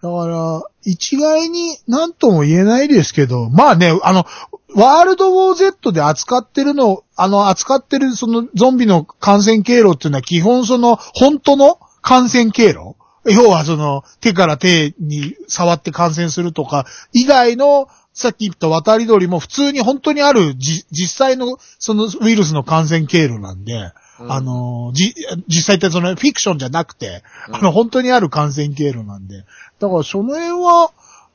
[0.00, 4.26] だから、一概に何とも言えないですけど、まあね、あの、
[4.74, 12.94] ワールドウォー Z で扱ってるの、あの、扱ってるそのゾンビの感染経路っていうのは基本その、本当の感染経路
[13.30, 25.14] 要はその、手から手に触って感染するとか、以外の、さっき言った渡り鳥も普通に本当にあるじ、実際のそのウイルスの感染経路なんで、うんあの、じ、
[25.46, 29.44] 実際ってそのフィクションじゃなくて、うんあの、本当にある感染経路なんで。
[29.78, 30.90] だからその辺は、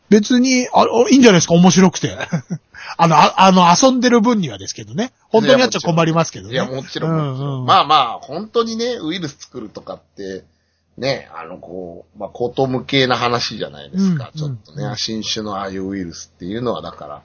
[0.10, 1.54] 別に、あ、あいいんじゃないですか？
[1.54, 2.18] 面白くて。
[2.98, 5.14] あの、ああの、遊んでる分にはですけどね。
[5.30, 6.54] 本当にやっちゃ困りますけどね。
[6.54, 7.38] いや、もちろん、もちろん。
[7.38, 10.44] うんうんまあまあ、本当にね、ウイルス作るとかって、
[10.96, 14.32] ね、あの、こう、まあ、こと無形な話じゃないですか。
[14.34, 17.24] うんちょっとね、うん新種のああいうウイルスっていうのは、だから、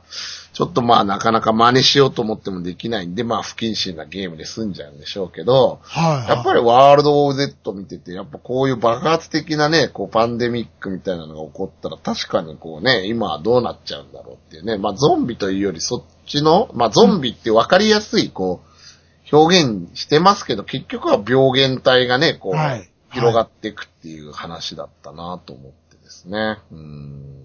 [0.54, 6.28] ちょっとまあ、なかなか真似しようと思ってもできないんで、まあ、不謹慎なゲームで済んじゃうんでしょうけど、はい、はい。
[6.28, 14.78] やっぱりワールドオブ Z 見てて、やっぱこういう爆発的なね、こうパンデミックみたいなのが起こったら確かにこうね、今はどうなっちゃうんだろうっていうね。
[14.78, 26.58] まあゾンビというよりそっちの、まあゾンビって分かりやすいこう、表現してますけど、結局は病原体がね、こう、はい広がっていくっていう話だったなと思ってですね。
[26.70, 27.44] うん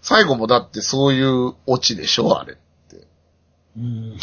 [0.00, 2.58] 最後もだってそういうオチでしょあれ。
[3.74, 4.18] うん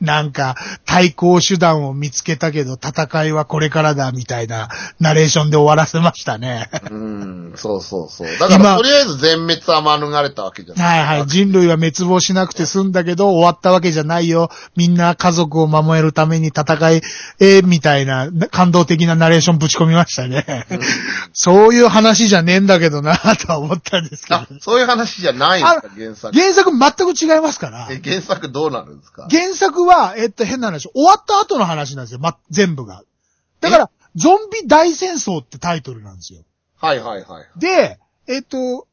[0.00, 6.68] なんか、対抗手段を見つけたけど、戦いはこれからだ、みたいな、ナレーションで終わらせましたね。
[6.90, 8.38] うん、そうそうそう。
[8.38, 11.28] だから今とりあえず全滅は免れたわけじゃないはいはい。
[11.28, 14.50] 人類は滅亡しなくて済んだけど、終わったわけじゃないよ。
[14.74, 17.02] みんな家族を守るために戦い、
[17.38, 20.66] えーみたいな、感動的なナレーションぶち込みましたね。
[21.32, 26.36] そういう話じゃねえんだけどな、とは思ったんですけどあ。、そういう話じゃないんですか、原作。
[26.36, 27.86] 原作全く違いますから。
[27.90, 29.28] え、原作どうなるんですか？
[29.30, 33.02] 原作は、えっと、変な話、終わった後の話なんですよ、ま、全部が。
[33.60, 36.40] だから、ゾンビ大戦争ってタイトルなんですよ。
[36.76, 37.46] はいはいはい。
[37.58, 38.86] で、えっと、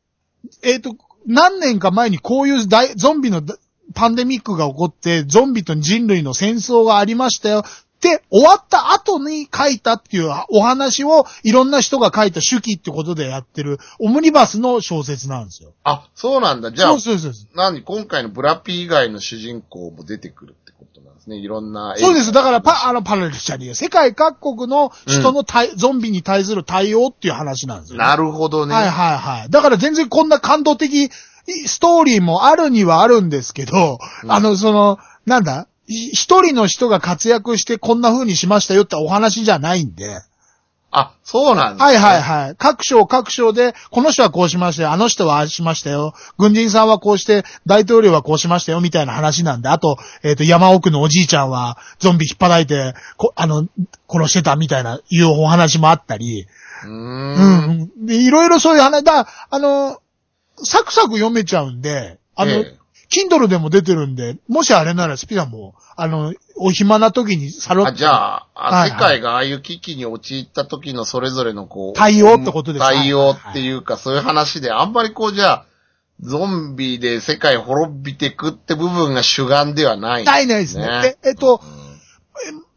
[0.64, 3.56] えっと、何年か前にこういう大ゾンビのだ
[3.94, 7.64] パンデミックが起こって、ゾンビと人類の戦争がありましたよ。
[8.02, 15.74] で、終わった後に書いたっていうお話をいろんな人が書いた手記ってことでやってるオムニバスの小説なんですよ。
[15.84, 16.72] あ、そうなんだ。
[16.72, 17.48] じゃあそう、そうそう。
[17.56, 21.38] 何今回のブラピ以外の主人公も出てくるってことなんですね。
[21.38, 21.94] いろんな。
[21.98, 22.32] そうです。
[22.32, 23.76] だから、パ、あの、パラレルじゃねえよ。
[23.76, 28.74] 世界各国の人の対、ゾンビに対する対応っていう話なんですよ、なるほどね。
[28.74, 29.50] はいはいはい。
[29.52, 31.12] だから全然こんな感動的
[31.68, 35.64] ストーリーもあるにはあるんですけど、うんあの、その、なんだ？
[35.64, 40.22] ひ一人の人が活躍してこんな風にしましたよってお話じゃないんで。
[40.94, 42.56] あ、そうなんだ、はいはいはい。
[42.58, 53.68] 各章各章で、この人はこうしましたよ、あの人はああしましたよ、軍人さんはこうして、大統領はこうしましたよ、みたいな話なんで、あと、えっ、と、山奥のおじいちゃんは、ゾンビ引っ張いて、こ、あの、
[54.10, 56.46] 殺してたみたいな、いうお話もあったり、
[56.84, 58.06] うん、うん。
[58.06, 60.02] で、いろいろそういう話、だ、あの、
[60.58, 62.81] サクサク読めちゃうんで、あの、ええ
[63.12, 71.94] Kindle でも出てるんで、もしあれならスピさんも、あの、お暇な時にサロあ、じゃあ、あはいはい世界がああいう危機に陥った時のそれぞれのこう。
[71.94, 75.66] 対応ってことです対応っていうか、そういう話で、あんまりこうじゃあ、
[76.22, 81.18] ゾンビで世界滅びてくって部分が主眼ではない、ないないですね。
[81.24, 81.82] でえっと、うん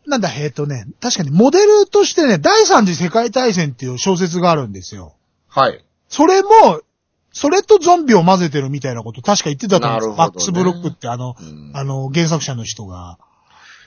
[0.06, 5.14] なんだ、えっとね、確かにモデルとしてね、第三次世界大戦っていう小説があるんですよ。
[5.48, 5.84] はい。
[6.08, 6.48] それも、
[7.34, 10.16] それとゾンビを混ぜてるみたいなこと確か言ってたと思うんですよ。
[10.16, 13.18] なるほどねマックス・ブロックってあの、うんあの、原作者の人が。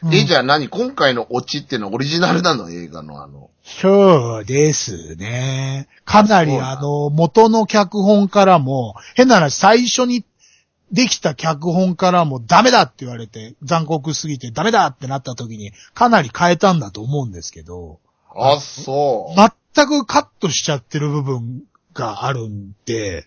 [0.04, 2.70] うんえ、じゃあ何今回のオチっていうのはオリジナルなの？
[2.70, 3.50] 映画のあの。
[3.64, 5.88] そうですね。
[6.06, 10.24] かなりあの、元の脚本からも、変な話、最初に
[10.92, 18.00] できた脚本からもダメだって言われて、残酷すぎてダメだってなった時に、かなり変えたんだと思うんですけど、
[18.36, 19.52] あ、そう。
[19.76, 23.26] 全くカットしちゃってる部分があるんで、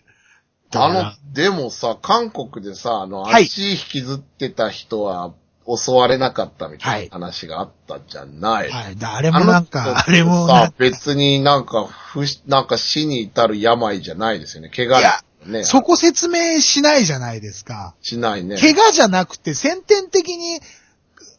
[0.73, 5.33] あらの、でもさ、韓国でさ、あの、はい足引きずってた人は
[5.67, 8.69] 襲われなかったみたはいいな話があったじゃない。
[8.69, 8.95] はい。
[8.95, 14.69] だあれもなんか、あれもなさ、別になんか、不死、なんか死に至る病じゃないですよね。
[14.69, 15.63] 怪我いやね。
[15.63, 17.95] そこ説明しないじゃないですか。
[18.01, 18.57] しないね。
[18.57, 20.61] 怪我じゃなくて、先天的に、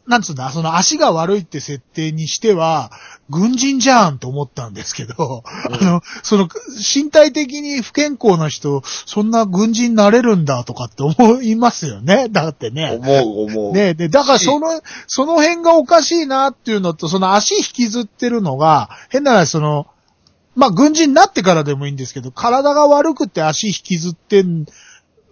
[0.07, 2.91] なんつうんだ、その足が悪いって設定にしては、
[3.29, 6.49] 軍人じゃんと思ったんですけど、うんあの、その、
[6.95, 12.27] 身体的に不健康な人、そんな軍人になれるんだとかって思いますよね。
[12.31, 12.99] だってね。
[13.01, 13.73] 思う思う。
[13.73, 19.87] ねで、だからその、その辺がおかしいなっていうのと、その足引きずってるのが、変な話、その、
[20.55, 24.65] まあ、軍人になってからでもいいんですけど、体が悪くて足引きずってん、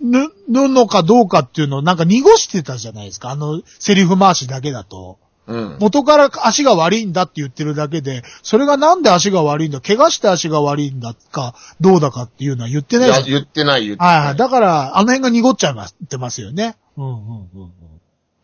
[0.01, 3.29] ぬ、ぬのかどうかっていうのをなんか濁してたじゃないですか。
[3.29, 5.19] あの、セリフ回しだけだと。
[5.51, 5.77] うん。
[5.79, 13.25] 元から足が悪いんだって言ってるだけで、それがなんで足が悪いんだ、怪我して足が悪いんだか、どうだかっていうのは言ってないじゃやん。
[13.25, 14.15] 言ってない言ってない。
[14.15, 14.37] はいはい。
[14.37, 16.77] だから、あの辺が濁っちゃいまってますよね。
[16.97, 17.71] うんうんうんうん。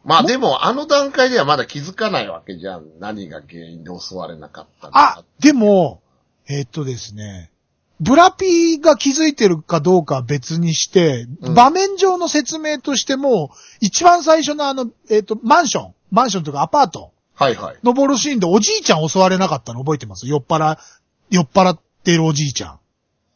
[0.03, 2.85] まあでも、あの段階ではまだ気づかないわけじゃん。
[2.99, 6.01] 何が原因で襲われなかったあ、でも、
[6.47, 7.51] えーっとですね、
[7.99, 17.77] ブラピーが気づいてるかどうかは別にして、うん場面上の説明としても、一番最初のあの、えーっと、マンション、マンションというかアパート、はいはい。
[17.83, 20.27] 登るシーンでおじいちゃん襲われなかったの覚えてます？
[20.27, 20.77] 酔っ払、
[21.29, 22.79] 酔っ払ってるおじいちゃん。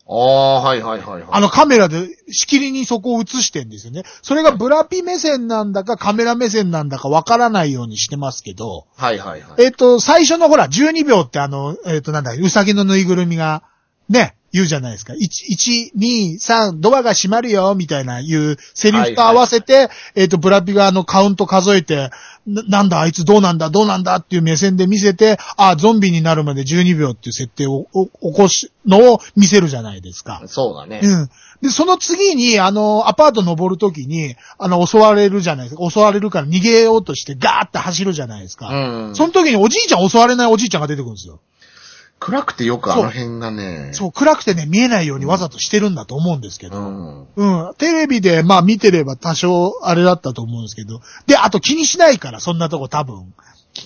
[0.08, 1.30] ああ、はいはいはいはい。
[1.32, 4.04] あのカメラでしきりにそこを映してんですよね。
[4.22, 9.64] それがブラピ目線なんだかカメラ目線なんだかわからないようにしてますけど、はいはいはい。
[9.64, 13.64] えっ、と、最初のほら、12秒ってあの、えっ、と、なんだ、うさぎのぬいぐるみが、
[14.10, 15.14] ね、言うじゃないですか。
[15.14, 22.10] 1、1、2、3、ドアが閉まるよ、みたいな言うセリフと合わせて、えっ、と、ブラピがあのカウント数えて、
[22.46, 30.42] ななんだ、あいつどうなんだ、どうなんだっていう目線で見せて、あ、ゾンビになるまで12秒っていう設定をお起こすのを見せるじゃないですか。
[30.48, 31.02] そうだね。
[31.04, 31.30] うん。
[31.62, 35.90] で、その次に、あの、アパート登るときに、あの、襲われるじゃないですか。
[35.90, 38.70] 襲われるから逃げようとしてガーって走るじゃないですか。
[38.70, 39.16] うん。
[39.16, 41.40] その時におじいちゃん襲われないおじいちゃんが出てくるんですよ。
[42.22, 43.90] 暗くてよくあの辺がね。
[43.94, 46.80] そう、暗くてね、見えないようにわざとしてるんだと思うんですけうど。
[46.80, 47.28] ん。
[47.36, 47.74] うん。
[47.80, 51.02] テレビで、まあ見てれば多少あれだったと思うんですけど。
[51.26, 53.34] で、あと気にしないから、そんなとこ多分。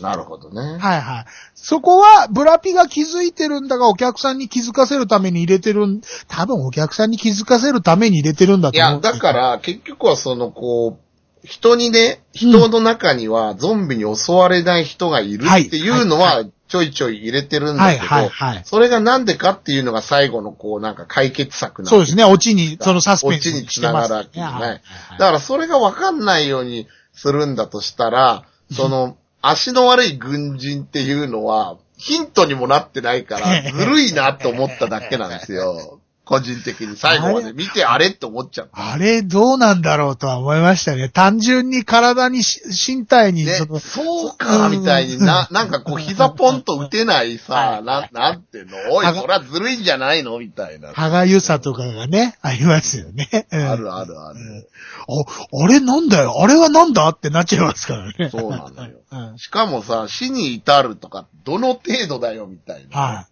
[0.01, 0.79] なるほどね。
[0.79, 1.25] はいはい。
[1.53, 18.61] そこは、ブラピが気づいてるんだが、お客さんに気づかせるために入れてるん、多分お客さんに気づかせるために入れてるんだいや、と思うんですけどだから、結局はその、こう、人にね、人の中にはゾンビに襲われない人がいるっていうのはいは、ちょいちょい入れてるんだはいけど、はいはい。
[18.65, 24.81] それがなんでかっていうのが最後のこう、なんか解決策なんそうですね、オチに、そのサスペンスオチにつながるわけじゃないはいはい。
[25.19, 35.99] だからそれがわかんないようにするんだとしたら、その、足の悪い軍人っていうのは、ヒントにもなってないから、 ずるいなって思っただけなんですよ。
[36.25, 36.97] 個人的に。
[36.97, 38.69] 最後まで見てあれって思っちゃう。
[38.73, 41.07] あれ、どうなんだろうとは思いましたね。
[41.09, 42.61] 単純に体にし、
[42.91, 50.39] 身体に、ねその、、そうか、みたいにな、 なんかこう膝ポンと打てないさ、 な、なんていうの、おい、それはずるいんじゃないの？
[50.39, 50.91] みたいな。
[50.93, 53.47] 歯がゆさとかがね、ありますよね。
[53.51, 54.69] うんあるあるある。
[55.07, 56.41] あ、あれなんだよ？
[56.41, 58.29] あれはなんだってなっちゃいますからね。
[58.31, 58.95] そうなのよ。
[59.11, 62.99] うんしかもさ、死に至るとか、どの程度だよ、みたいな。
[62.99, 63.25] はうん。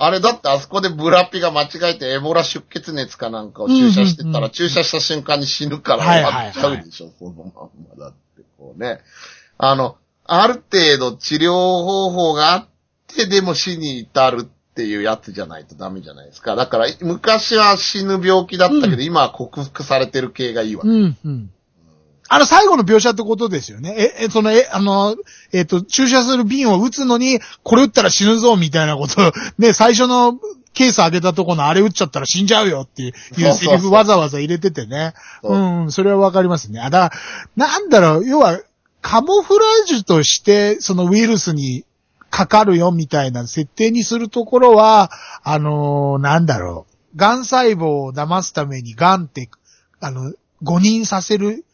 [0.00, 7.46] あれだってあそこでブラピが間違えてエボラ出血熱かなんかを注射してたら、うんうんうん注射した瞬間に死ぬからはい終わっちゃうでしょ、そのまん
[7.98, 9.00] まだって、こうね。
[9.58, 12.68] あの、ある程度治療方法があっ
[13.14, 16.56] て、でも死に至るっていうやつじゃないとダメじゃないですか。
[16.56, 20.88] だから、昔は死ぬ病気だったけど、うん今は克服されてる系がいいわい。
[20.88, 21.50] うん、うん。
[22.32, 23.94] あの、最後の描写ってことですよね。
[23.94, 25.16] え、え、その、え、あの、
[25.52, 30.38] えっ、と、注射する瓶を打つのに、これ打ったら死ぬぞ、みたいなこと、ね、最初の
[30.72, 33.12] ケース開けたとこのあれ打っちゃったら死んじゃうよっていう
[33.52, 35.12] セリフわざわざ入れててね。
[35.42, 36.80] うん、それはわかりますね。
[36.80, 37.16] あ、だか
[37.58, 38.58] ら、なんだろう、要は、
[39.02, 41.84] カモフラージュとして、そのウイルスに
[42.30, 45.10] かかるよみたいな設定にするところは、
[45.42, 46.92] あのーなんだろう。
[47.16, 49.50] 癌細胞を騙すために癌って、
[50.00, 51.66] あの、誤認させる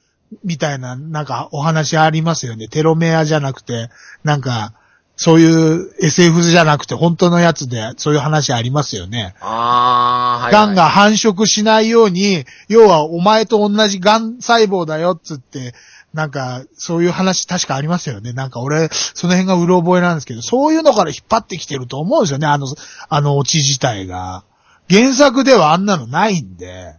[0.45, 2.69] みたいな、なんかお話ありますよね。
[2.69, 3.91] テロメアじゃなくて、
[4.25, 4.73] なんか、
[5.21, 9.35] そういう SF じゃなくて本当のやつでそういう話ありますよね。
[9.41, 10.67] あー、はい、はい。
[10.69, 15.75] 癌が繁殖しないように、要はお前と同じ癌細胞だよっつって、
[16.15, 18.33] なんか、そういう話確かありますよね。
[18.33, 22.67] なんか俺、その辺がうろ覚えなんですけど、そういうのから引っ張ってきてると思うんですよね、あの、
[23.09, 24.45] あのオチ自体が。
[24.89, 26.95] 原作ではあんなのないんで。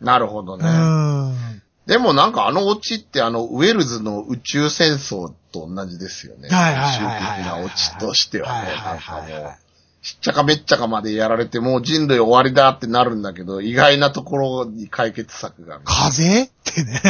[0.00, 0.68] なるほどうね。
[0.68, 1.62] ん。
[1.90, 6.48] でもなんかあのオチってあの、ウェルズの宇宙戦争と同じですよね。
[6.48, 8.68] はいはいはい的なオチとしてはね。
[8.68, 15.80] はいはないんかはいはもう、しっちゃかめっちゃかまでやられてもう人類終わりだってなるんだけど、意外なところに解決策が。
[15.82, 17.02] 風ってね。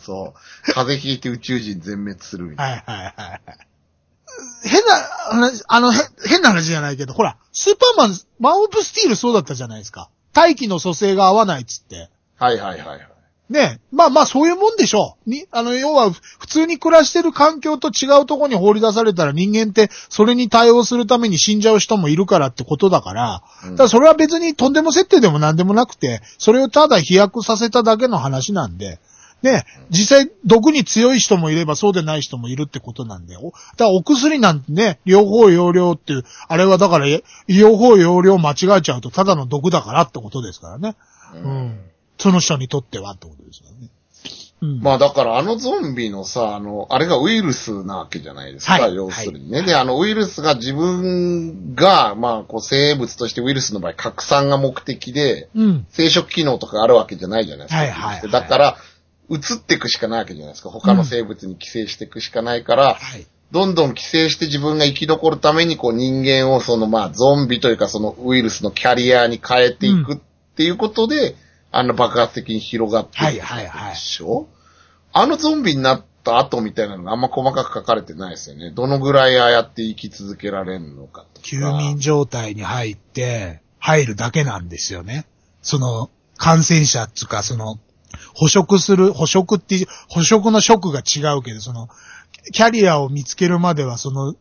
[0.00, 0.72] そう。
[0.72, 3.40] 風邪ひいて宇宙人全滅するみたいはいはいはい。
[4.64, 10.08] 変な話、あの、へ変な話じゃないけど、ほら、スーパーマン、マンオブスティールそうだったじゃないですか。
[10.32, 12.08] 大気の蘇生が合わないっつって。
[12.40, 12.46] な。
[12.46, 13.13] はいはいはい
[13.50, 13.62] はい。
[13.62, 15.30] ねまあまあそういうもんでしょう。
[15.30, 28.98] に、あの、要は、普通に暮らしてる環境と違うところに放り出されたら人間ってそれに対応するために死んじゃう人もいるからってことだから、うんだからそれは別にとんでも設定でも何でもなくて、それをただ飛躍させただけの話なんで、
[29.44, 40.96] ね、実際毒に強い人もいればそうでない人もいるってことなんで、おだからお薬なんてね、両方容量っていう、あれはだから、え両方容量間違えちゃうとただの毒だからってことですからね。
[41.34, 41.78] うん。
[42.18, 43.90] その人にとってはってことですよね。
[44.62, 44.80] うん。
[44.80, 49.62] まあだからあのゾンビのさ、あの、あれがウイルスなわけじゃないですか、はい要するにね。
[49.62, 55.86] で、あのウイルスが自分が、まあこう生物としてウイルスの場合拡散が目的で、うん。
[55.90, 57.78] 生殖機能とかあるわけじゃないじゃないですか。
[57.78, 58.76] はいはいはいだから、
[59.30, 60.70] 移っていくしかないわけじゃないですか。
[60.70, 63.26] 他の生物に寄生していくしかないから、はい。
[63.52, 70.18] どんどん寄生して自分が生き残るために、こう人間をそのまあゾンビというかそのウイルスのキャリアに変えていくっ
[70.56, 71.36] ていうことで、
[71.76, 74.48] あの爆発的に広がってはいはいはいでしょ？
[75.12, 78.70] あのゾンビになった後みたいなのがあんま細かく書かれてないですよね。
[78.70, 81.46] どのぐらいああやって生き続けられるのかとか。
[81.46, 85.26] 休眠状態に入って、入るだけなんですよね。
[85.62, 87.78] その、感染者っていうか、その、
[88.34, 91.88] 捕食する、捕食っていう、捕食の食が違うけど、その、
[92.52, 94.34] キャリアを見つけるまでは、その、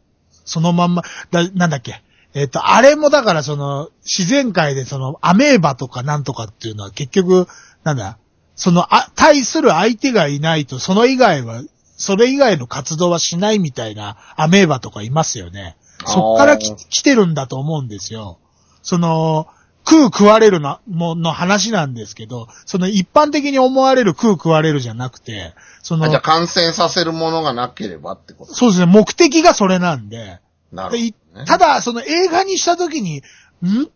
[0.46, 2.02] そのまんま、だ、なんだっけ？
[2.34, 7.48] えっ、と、あれもだからその、自然界でその、アメーバとかなんとかっていうのは結局、
[7.84, 8.18] なんだ、
[8.56, 11.62] その、あ、対する相手がいないと、その以外は、
[11.96, 15.78] それ以外の活動はしないみたいなアメーバとかいますよね。
[16.06, 18.40] そっから来てるんだと思うんですよ。
[18.82, 19.48] その、
[19.86, 28.54] 食う食われるの、もの話なんですけど、その一般的に思われる食う食われるじゃなくて、そのあじゃあ、感染させるものがなければってこと？
[28.54, 30.40] そうですね、目的がそれなんで、
[30.74, 30.98] なるほ
[31.36, 31.46] ど、ね。
[31.46, 33.24] ただ、その映画にしたときに、
[33.64, 33.90] ん？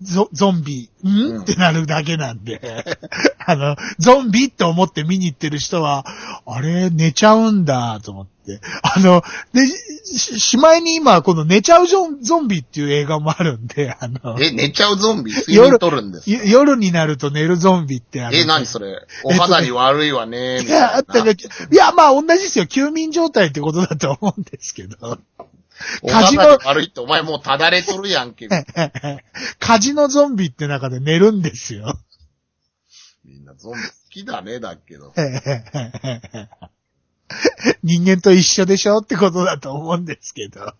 [0.00, 1.42] ゾゾンビ、ん、うん。
[1.42, 2.60] ってなるだけなんで、
[3.44, 6.06] あの、ゾンビって思って見に行ってる人は、
[6.46, 8.60] あれ、寝ちゃうんだ、と思って。
[8.82, 9.22] あの、
[9.52, 15.32] で、ししまいに今、この寝ちゃうゾンゾンビっていう映画もあるんで、あの、え、寝ちゃうゾンビ？
[15.32, 19.06] 睡眠取るんです夜になると寝るゾンビってあのえ、何それ？
[19.24, 22.66] お肌に悪いわね、みいや、あたいいや、まあ同じですよ。
[22.66, 25.18] 休眠状態ってことだと思うんですけど。
[26.02, 28.48] おカジノ悪いってお前もうただれとるやんけ。
[29.58, 31.98] カジノゾンビって中で寝るんですよ。
[33.24, 35.12] みんなゾンビ好きだね、だけど。
[37.82, 40.74] 人間と一緒でしょってことだと思うんですけど。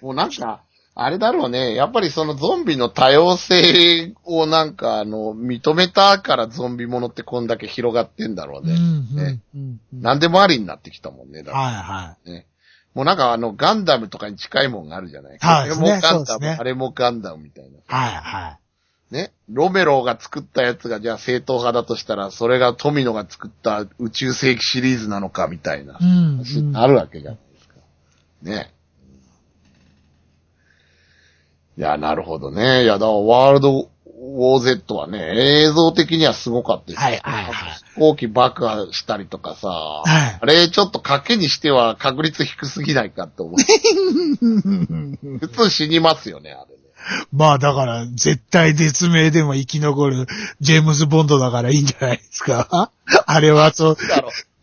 [0.00, 0.62] もうなんか、
[0.94, 1.74] あれだろうね。
[1.74, 8.74] やっぱりそのゾンビの多様性をなんかあの、認めたからゾンビものってこんだけ広がってんだろうね。
[8.74, 11.42] うんうんねうんうん何でもありになってきたもんね。
[11.42, 12.46] だからはいはね。
[12.94, 15.38] もうなんかあの、ガンダムとかに近いもんがあるじゃない？
[15.40, 17.70] はいこれもガンダム、ねあれもガンダムみたいな。
[17.70, 17.80] い。
[17.86, 18.58] はいは
[19.10, 19.32] ね？
[19.48, 25.94] ロメロが作ったやつがじゃあ正統派だとしたら、それが富野が作った宇宙世紀シリーズなのかみたいな。
[25.94, 25.96] い。
[26.02, 26.76] うん、うん。
[26.76, 27.74] あるわけじゃないですか。
[28.42, 28.72] ね。
[31.78, 32.84] いや、なるほどね。
[32.84, 33.90] いや、だからワールド
[34.24, 37.52] ウォー Z はね、映像的にはすごかったですよはいはいはい
[37.94, 43.56] 飛行機爆破したりとかさ、はいあれちょっと賭けにしては確率低すぎないかって思う。
[45.40, 46.82] 普通死にますよね、あれね。
[47.32, 50.26] まあだから、絶対絶命でも生き残る
[50.60, 52.92] ジェームズ・ボンドだからいいんじゃないですか？
[53.26, 53.96] あれはそう。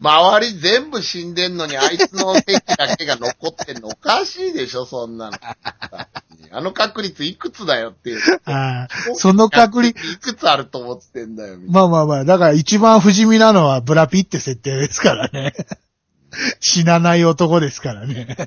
[0.02, 5.38] 周り全部死んでんのにあいつの席だけが残ってんのおかしいでしょ、そんなの。
[6.52, 8.20] あの確率いくつだよっていう。
[8.46, 15.54] あーその確率、いくつあると思ってんだよ、まあまあまあ、だから一番不死身なのはブラピって設定ですからね。
[16.60, 18.38] 死なない男ですからね。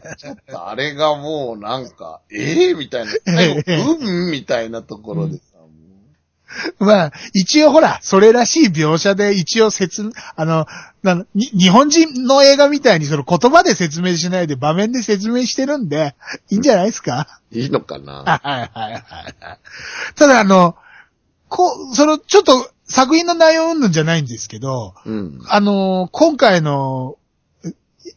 [0.54, 3.12] あれがもうなんか、ええみたいな。
[3.24, 5.51] 最後、うんみたいなところでさ、も
[6.78, 10.66] まあ、一応ほら、それらしい描写で一応説、あの、
[11.02, 16.14] なのに日本人の映画みたいにその言葉で説明しないで場面で説明してるんで、
[16.50, 17.40] いいんじゃないですか？
[17.52, 18.22] ういいのかな？
[18.24, 19.58] はいはいはいはい。
[20.14, 20.76] ただあの、
[21.48, 25.40] こう、その、ちょっと作品の内容うんぬんじゃないんですけど、うん。
[25.48, 27.16] あの、今回の、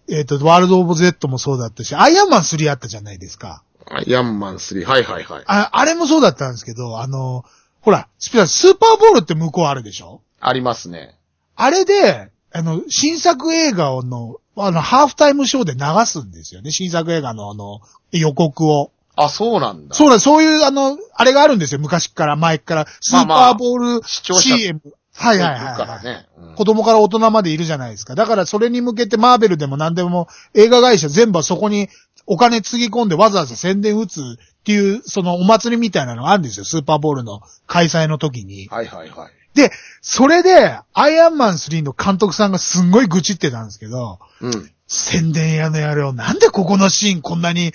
[0.09, 3.63] えっ、と、ワールド・オブ・ゼットもそうだったし、アイアンマン3あったじゃないですか。
[3.88, 4.83] アイアンマン3。
[4.86, 5.43] はいはいはい。
[5.47, 7.43] ああれもそうだったんですけど、あの、
[7.86, 10.21] ほら、スピアスーパーボールって向こうあるでしょ？
[10.41, 11.15] ありますね。
[11.55, 16.71] あれで、あの、新作映画の、あの、ハーフタイムショーで流すんですよね。
[16.71, 17.81] 新作映画のあの、
[18.11, 18.91] 予告を。
[19.15, 19.95] あ、そうなんだ。
[19.95, 21.79] そうだ、そういう、あの、あれがあるんですよ。
[21.79, 22.86] 昔から、前から。
[23.01, 24.81] スーパーボール視聴者 CM。
[25.17, 26.27] はいはいはい、からね。
[26.38, 28.15] うん子供から大人までいるじゃないですか。
[28.15, 31.89] だからそれに向けてマーベルでも何でも映画会社全部はそこに
[32.25, 34.21] お金つぎ込んでわざわざ宣伝打つ
[34.66, 36.66] っていう、そのお祭りみたいなのがあるんですよ。
[36.66, 38.68] スーパーボールの開催の時に。
[38.68, 39.32] はいはいはい。
[39.53, 44.72] で、それで、アイアンマン3の監督さんがすんごい愚痴ってたんですけど、うん。
[44.88, 47.74] 宣伝屋の野郎、なんでここのシーンこんなに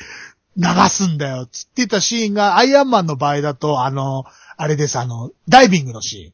[0.57, 4.25] 流すんだよ、つってたシーンが、アイアンマンの場合だと、あの、
[4.57, 6.33] あれです、あの、ダイビングのシ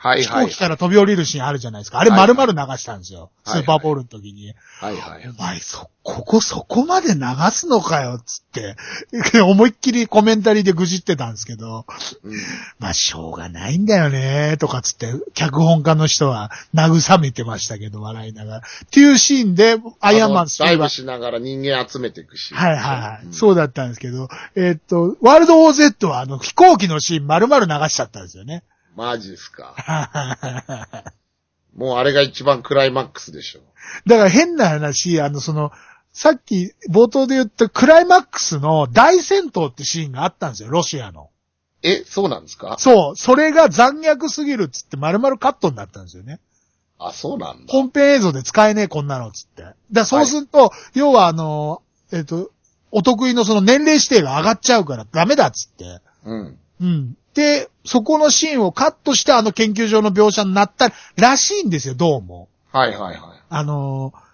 [0.00, 0.58] はいはい飛行機。
[0.58, 1.98] から飛び降りるシーンあるじゃないですか。
[1.98, 3.18] あれ丸々流したんですよ。
[3.18, 4.54] はいはいスーパーボールの時に。
[4.80, 5.28] はいはい。
[5.28, 7.20] お前、そ、ここそこまで流
[7.50, 8.76] すのかよ、つって。
[9.40, 11.86] 思いっきりコメンタリーで愚痴ってたんですけど。
[12.22, 12.36] うん
[12.78, 18.58] まあ、しょうがないんだよね、とかつって、脚本家の人は慰めてましたけど、笑いながら。
[18.58, 22.54] っていうシーンで、アイアンマンあのダイ3はブ、しながら人間集めていくし。
[22.54, 28.62] はいはいはい、うんそうだったんですけど、えーっと、ワールド OZ はあの飛行機のシーン丸々流しちゃったんですよね。
[28.96, 29.74] マジっすか？
[31.76, 33.60] もうあれが一番クライマックスでしょ。
[34.06, 35.70] だから変な話、あの、その、
[36.12, 41.30] さっき冒頭で言ったクライマックスの大戦闘ってシーンがあったんですよ、ロシアの。
[41.82, 42.76] え、そうなんですか？
[42.78, 46.40] そう、それが残虐すぎるっつって丸々カットになったんですよね。
[46.98, 47.72] あ、そうなんだ。
[47.72, 49.64] 本編映像で使えねえ、こんなのっつって。
[49.92, 52.50] だそうすると、要はあの、えっ、と、
[52.90, 56.00] お得意のその年齢指定が上がっちゃうからダメだっつって。
[56.24, 56.58] うん。
[56.80, 57.16] うん。
[57.38, 62.48] で、そこのシーンをカットしてあの研究所の描写になったらしいんですよ、どうも。
[62.72, 63.20] はいはいはい。
[63.48, 64.28] あのー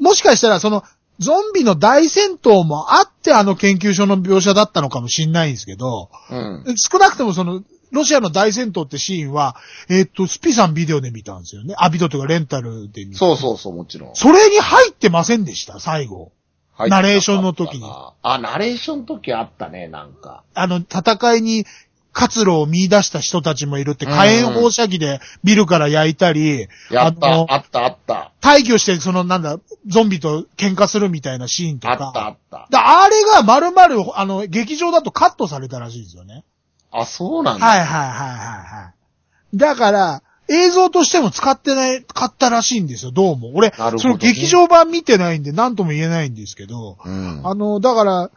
[0.00, 0.82] もしかしたらその、
[1.18, 6.64] ゾンビの大戦闘もあってあの研究所の描写だったのかもしんないんですけど、うん。
[6.78, 7.62] 少なくともその、
[7.92, 9.56] ロシアの大戦闘ってシーンは、
[9.90, 11.74] えっ、と、スピさんビデオで見たんですよね。
[11.76, 13.18] あ、ビデオというかレンタルで見た。
[13.18, 14.16] そうそうそう、もちろん。
[14.16, 16.32] それに入ってませんでした、最後。
[16.80, 17.84] はいナレーションの時に
[18.22, 20.44] あ、ナレーションの時あったね、なんか。
[20.54, 21.66] あの、戦いに
[22.12, 28.32] 活路を見出した人たちもいるって、うん火炎放射器でビルから焼いたり、やった、あった、あった。
[28.40, 31.92] 退去して、そのなんだ、ゾンビと喧嘩するみたいなシーンとか。
[31.92, 32.66] あった、あった。
[32.70, 36.44] だあれが丸々、あの、劇場だとカットされたらしいんですよね。
[36.90, 37.66] あ、そうなんだ。
[37.66, 38.92] はいはいはいはいは
[39.52, 39.56] い。
[39.56, 43.52] だから、映像としても使ってない、買ったらしいんですよ、どうも。
[43.54, 47.40] 俺、なるほどねその劇場版見てないんで何とも言えないんですけど、うん。
[47.44, 48.30] あの、だから、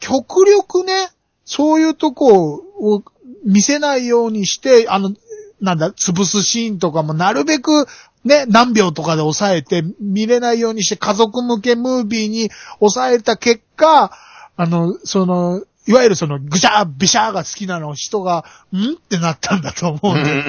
[0.00, 1.10] 極力ね、
[1.46, 3.02] そういうとこを
[3.44, 5.14] 見せないようにして、あの、
[5.62, 7.86] なんだ、潰すシーンとかもなるべく
[8.26, 14.10] ね、何秒とかで抑えて見れないようにして家族向けムービーに抑えた結果、
[14.56, 18.94] あの、その、いわゆるその、ぐしゃー、びしゃーが好きなの人が、ん？
[18.94, 20.42] ってなったんだと思うんで、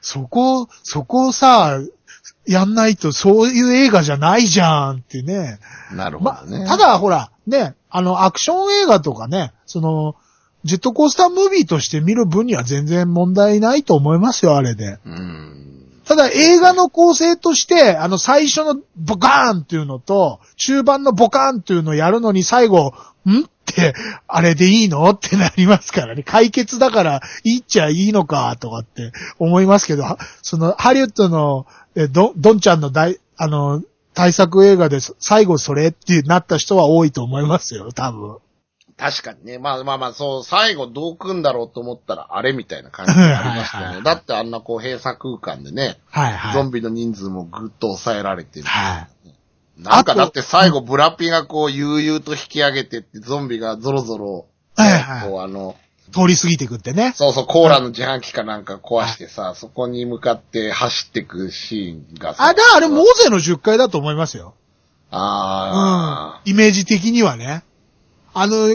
[0.00, 1.80] そこ、そこをさ、
[2.46, 5.58] やんないとそういう映画じゃないじゃんってね。
[5.92, 6.66] なるほまどね。
[6.66, 10.16] ただほら、ね、あの、アクション映画とかね、その、
[10.64, 14.98] ジェットコースタームービーとして見る分には全然問題ないと思いますよ、あれで。
[15.04, 15.52] うん。
[16.04, 23.94] ただ映画の構成として、あの最初のボカーンっていうのと、中盤のボカーンっていうのをやるのに最後、んって、
[24.26, 26.22] あれでいいのってなりますからね。
[26.22, 33.82] 解決だからいいっちゃいいのか、とかって思いますけど、はその、ハリウッドの、えドドンちゃんの大、あの、
[34.14, 38.38] 対策映画で最後それってなった人は多いと思いますよ、多分。
[38.96, 39.58] 確かにね。
[39.58, 44.02] まあまあまあ、そう、最後どう組んだろうと思ったら、あれみたいな感じがありましたはいはいね。
[44.02, 46.54] だってあんなこう閉鎖空間でね、はいはい。
[46.54, 48.66] ゾンビの人数もぐっと抑えられてる。
[48.66, 49.82] はい。
[49.82, 54.46] なんかだって最後ブラピがこう悠々と引き上げてってゾンビがゾロゾロ、
[54.78, 55.76] ねはいはいこうあの、
[56.12, 57.12] 通り過ぎてくってね。
[57.16, 62.44] そうそう、コーラの自販機かなんか壊してさ、そこに向かって走ってくシーンがさ。
[62.44, 64.54] あ、だ、あれ、モーゼの10回だと思いますよ。
[65.10, 66.50] あうん。
[66.52, 67.64] イメージ的にはね。
[68.34, 68.68] あの、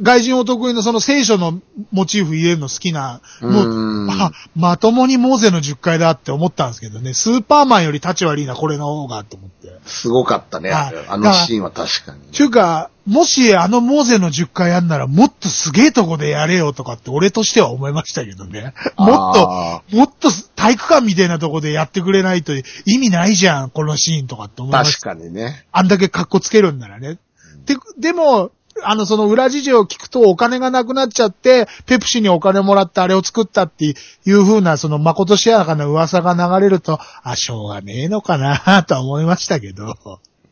[0.00, 9.68] 外人お得意のその聖書のモチーフ入れるの好きな、もう、うんあ、まともにモーゼの10回だって思ったんですけどね、スーパーマンより立ち悪いな、これの方が、と思って。
[9.68, 12.20] ーすごかったね、ああのシーンは確かに。
[12.32, 18.74] ちゅうか、もしあのモーゼの10回やんならもっとすげえとこでやれよとかって俺としては思いましたけどね。
[18.96, 22.52] もっと、あもっと体育館みたいなとこでやってくれないと
[22.86, 25.10] 意味ないじゃん、このシーンとかって思いーました。
[25.10, 25.66] 確かにね。
[25.72, 27.18] あんだけ格好つけるんならね。
[27.66, 28.52] で、でも、
[28.84, 33.92] あの、その裏事情を聞くとお金がなくなっちゃって、ペプシにお金もらってあれを作ったってい
[34.32, 39.94] う風な、その誠しやかな噂が流れると、あ、しょうがねえのかなとは思いましたけど。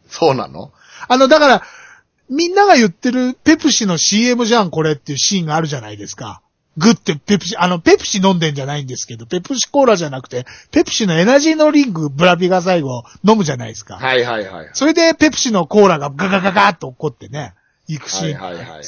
[0.09, 0.73] そうなの？
[1.09, 1.63] あの、だから、
[2.29, 6.43] みんなが言ってるペプシの CM じゃん、これっていうシーンがあるじゃないですか。
[6.77, 13.97] グってペプシ、あの、ペプシ飲んでんじゃないんですけど、ペプシコーラじゃなくて、ペプシのエナジーのリンクブラピが最後飲むじゃないですか。
[13.97, 14.71] はいはいはい。
[14.73, 17.55] それでペプシのコーラがガガガガーっと起こってね、
[17.95, 18.83] 行くシーンはいはいはいは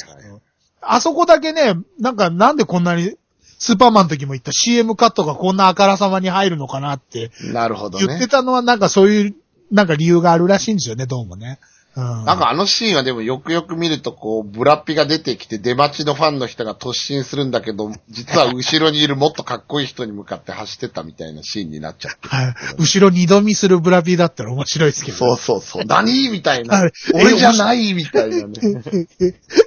[0.82, 3.16] あそこだけね、なんかなんでこんなに、
[3.59, 8.07] スーパーマンの時も言った CM カットがこんなあからさまに入るのかなってなるほどね。
[8.07, 9.34] 言ってたのはなんかそういう、
[9.70, 11.61] なんか理由があるらしいんですよね、どうもね。
[11.95, 12.24] うん。
[12.24, 22.28] なんかあのシーンはでもよくよく見るとこう、ブラッピが出てきて出待ちのファンの人が突進するんだけど、実は後ろにいるもっとかっこいい人に向かって走ってたみたいなシーンになっちゃってる。
[22.28, 22.55] はい。
[22.78, 25.18] 後ろ二度見するブラピだったら面白いですけど。
[25.18, 25.84] そうそうそう。
[25.84, 26.30] 何？
[26.30, 26.93] みたいなはい。
[27.14, 28.62] 俺じゃないみたいなね。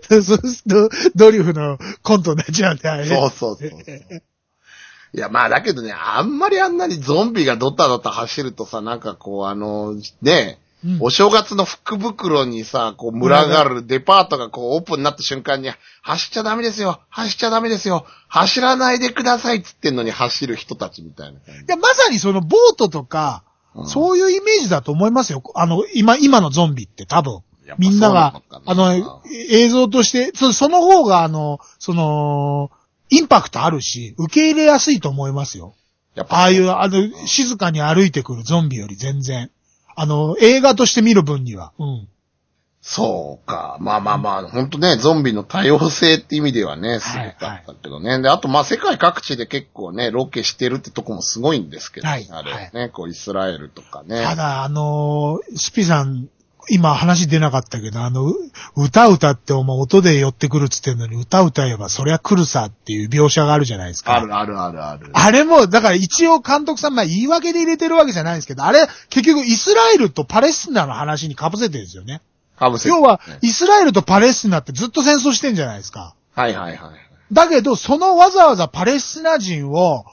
[0.10, 3.06] そうすると、ドリフのコントになっちゃうんで、あれ。
[3.06, 4.24] そうそうそうそう。
[5.14, 15.72] いや、まあだけどね、あんまりあんなにゾンビがドタドタ走るとさ、なんかこうあの、ね、うんお正月の福袋にさ、こう群がるデパートがこうオープンになった瞬間に、
[16.04, 21.40] 走っちゃダメですよ走っちゃダメですよ走らないでくださいっつってんのに走る人たちみたいな。
[21.40, 25.44] いや、まさにそのボートとか、うんそういうイメージだと思いますよ。
[25.54, 27.42] あの、今、今のゾンビって多分。
[27.78, 32.72] みんなが、あの、映像として、そその方が、あの、その、
[33.10, 35.76] インパクトあるし、受け入れやすいと思いますよ。
[36.16, 39.52] やっぱああいう、あの、静かに歩いてくるゾンビより全然。
[39.96, 41.72] あの、映画として見る分には。
[41.80, 42.08] うん。
[42.88, 43.78] そうか。
[43.80, 48.22] まあまあまあ、本当ね、ゾンビの多様性って意味ではね、すごかったけどね。
[48.22, 54.22] で、あとまあ世界各地で結構ね、ロケしてるってとこもすごいんですけど、はいあれね、こうイスラエルとかね。
[54.24, 56.30] ただ、あのースピさん、
[56.70, 58.36] 今話出なかったけど、あの、う
[58.76, 64.16] 歌歌ってお前音で寄ってくるっつってんのに、歌歌えばそりゃ来るさっていう描写があるじゃないですか。
[64.16, 65.10] あるあるあるある。
[65.14, 72.22] あれも、だから一応監督さん、まあ言い訳で入れてるわけじゃないんですけど、あれ、結局イスラエルとパレスチナの話に被せてるんですよね。
[72.58, 76.16] かぶせて要は、イスラエルとパレスチナってずっと戦争してんじゃないですか。
[76.34, 76.92] はいはいはい。
[77.32, 80.06] だけど、そのわざわざパレスチナ人を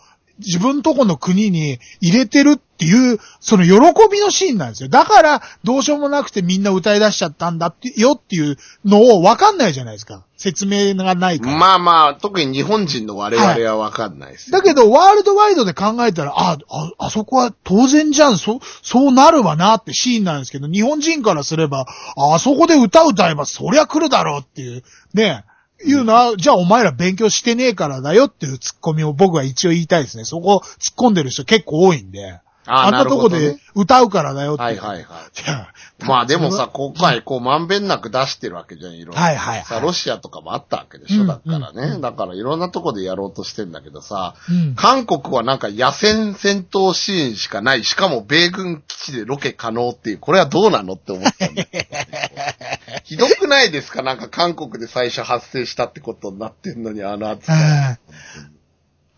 [0.44, 3.72] 自分とこの国に入れてるっていう、その喜
[4.10, 4.88] びのシーンなんですよ。
[4.88, 10.24] だから、どうしようもなくてみんな歌い出しちゃったんだってよっていうのをわかんないじゃないですか。
[10.36, 11.56] 説明がないから。
[11.56, 21.86] まあまあ、特に日本人の我々はわかんないですよ、だけど、ワールドワイドで考えたら、あ、あ、あそこは当然じゃん、そ、そうなるわなってシーンなんですけど、日本人からすれば、
[22.16, 24.82] ああそこで歌歌えばそりゃ来るだろうっていう、
[25.14, 25.44] ね、
[25.84, 30.24] いうのは、じゃあお前ら勉強してねえからだよっていうツッコミを僕は一応言いたいですね。
[30.24, 32.40] そこ突っ込んでる人結構多いんで。
[32.66, 34.62] あんなとこで歌うからだよって。
[34.62, 35.02] はいはいはい。
[35.02, 35.04] い
[35.46, 35.68] や
[36.06, 39.20] まあでもさ、今回こうまんべんなく出してるわけじゃん、いろいろ。
[39.22, 39.64] はいはいはい。
[39.66, 44.74] さ、ロシアとかもあったわけでしょ、うんだからね、うんだからいろんなとこでやろうとしてんだけどさ、うん。
[44.74, 51.64] 韓国はなんか野戦戦闘シーンしかない、しかも米軍基地でロケ可能っていう、これはどうなのって思ったんだ
[53.04, 54.02] ひどくないですか？
[54.02, 57.98] なんか韓国で最初発生したってことになってんのに、あの扱い。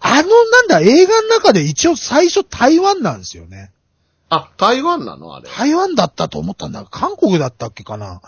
[0.06, 3.72] あの、なんだ、映画の中で一応最初台湾なんですよね。
[4.28, 5.34] あ、台湾なの？
[5.34, 5.48] あれ。
[5.48, 6.84] 台湾だったと思ったんだ。
[6.84, 8.20] 韓国だったっけかな。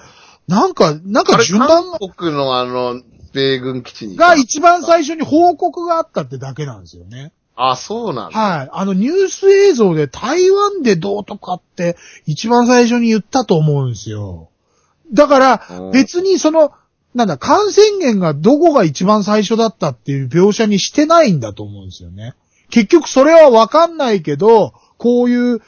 [0.48, 3.02] なんか、なんか順番韓国のあの、
[3.34, 4.16] 米軍基地に。
[4.16, 7.32] が一番最初に報告があったってだけなんですよね。
[7.56, 8.38] あ、そうなんだ。
[8.38, 8.68] はい。
[8.72, 14.48] あのニュース映像で台湾でどうとかって一番最初に言ったと思うんですよ。
[15.12, 16.72] だからうん別にその、
[17.16, 22.34] なんだ、感染源がどこが一番最初だったっていう描写にしてないんだと思うんですよね。
[22.68, 25.62] 結局それはわかんないけど、こういう、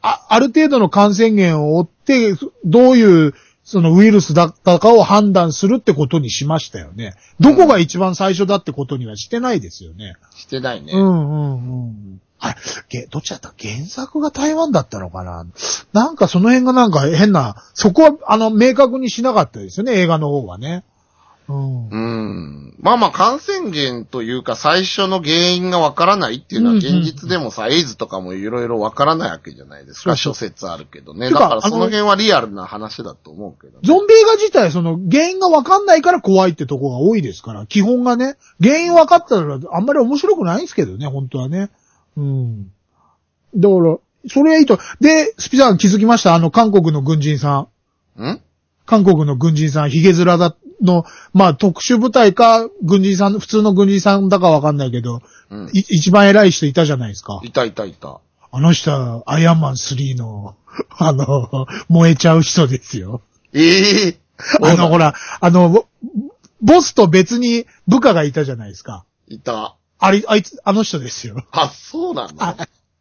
[0.00, 2.34] あ、ある程度の感染源を追って、
[2.64, 3.34] どういう、
[3.64, 7.14] そのウイルスだったかを判断するってことにしましたよね。
[7.40, 10.14] どこが一番最初だってことにはしてないですよね。
[10.36, 10.92] してないね。
[10.92, 11.56] うんうんう
[11.88, 12.20] ん。
[12.38, 12.54] あれ、
[12.88, 13.52] げ、どっちだった？
[13.58, 15.46] 原作が台湾だったのかな？
[15.92, 20.84] なんかその辺がなんか変な、そこはあの明確にしなかったですよね、映画の方はね。
[21.48, 21.88] うん。
[21.88, 22.74] うん。
[22.80, 30.16] まあまあ感染源というか最初の原因がわからないっていうのは現実でもさ、エイズとかもいろいろわからないわけじゃないですか。
[30.16, 31.30] 諸説あるけどね。
[31.30, 33.78] だからその辺はリアルな話だと思うけどね。
[33.82, 41.70] ゾンビ映画自体、その原因がわかんないから怖いってとこが多いですから、基本がね、原因わかったらあんまり面白くないんですけどね、本当はね。
[42.16, 42.72] うん。
[43.54, 43.98] だから、
[44.28, 44.78] それはいいと。
[45.00, 46.34] で、スピさん気づきました？
[46.34, 47.68] あの、韓国の軍人さ
[48.18, 48.22] ん。
[48.22, 48.40] ん？
[48.84, 55.68] 韓国の軍人さん、ヒゲ面だの、まあ特殊部隊か、軍人さん、普通の軍人さんだかわかんないけど、うん。
[55.72, 57.40] い一番偉い人いたじゃないですか。
[57.42, 58.20] いたいたいた。
[58.50, 60.56] あの人は、アイアンマン3の、
[60.98, 63.22] あの、燃えちゃう人ですよ。
[63.52, 64.18] ええ？
[64.62, 65.86] あの、ほら、あの、ボ
[66.60, 69.04] ボスと別に部下がいたじゃないですか。
[69.28, 69.76] いた。
[69.98, 71.46] あれ、あいつ、あの人ですよ。
[71.52, 72.56] あ、そうなの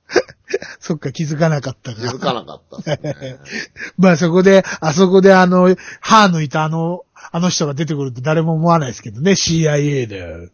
[0.79, 3.39] そっか、気づかなかった気づかなかったね。
[3.97, 10.49] まあそこで、あそこであの、歯抜いたあの、あの人が出てくるって誰も思わないですけどね、CIA で。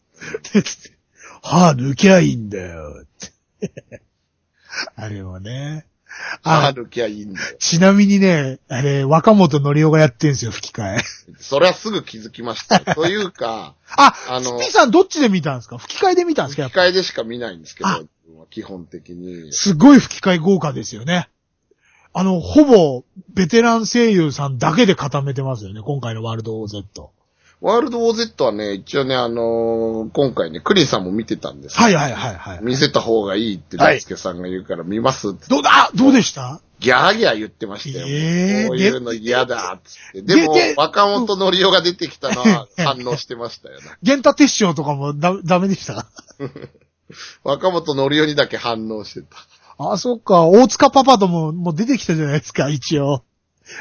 [0.53, 0.97] でつって
[1.41, 3.05] 歯抜きゃいいんだよ。
[4.95, 5.85] あれもね。
[6.43, 7.57] ああ、るきゃいいんだよ。
[7.59, 11.03] ちなみにね、あれ、若本のりおがやってんすよ、吹き替え。
[11.39, 12.83] それはすぐ気づきましたよ。
[12.95, 15.77] というか、あ、あのスピさんどっちで見たんですか？
[15.77, 18.01] 吹き替えで見たんですか吹き替えでしか見ないんですけどあ、
[18.49, 19.51] 基本的に。
[19.53, 21.29] すごい吹き替え豪華ですよね。
[22.13, 23.03] あの、ほぼ、
[23.33, 26.83] ベテラン声優さんだけで固めてますよね、今回のワールド OZ。
[27.61, 32.59] ワールド OZ はね、一応ね、あのー今回ね、クリンさんも見てたんですよはいはいはいはい。
[32.63, 35.91] 見せた方がいいって、はい大輔さんが言うから見ますって、どうだ？
[35.93, 36.59] どうでした？
[36.79, 38.07] ギャーギャー言ってましたよ。
[38.09, 40.21] えーこういうの嫌だっつって。
[40.23, 43.83] ででもで、若本のりおが出てきたのは反応してましたよね。
[44.01, 46.07] 玄太鉄章とかもだ、ダメでした？
[47.43, 49.37] 若本のりおにだけ反応してた。
[49.91, 50.45] あ、そっか。
[50.47, 53.23] 大塚パパとも、もう出てきたじゃないですか、一応。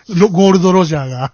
[0.09, 1.33] ロゴールドロジャーが。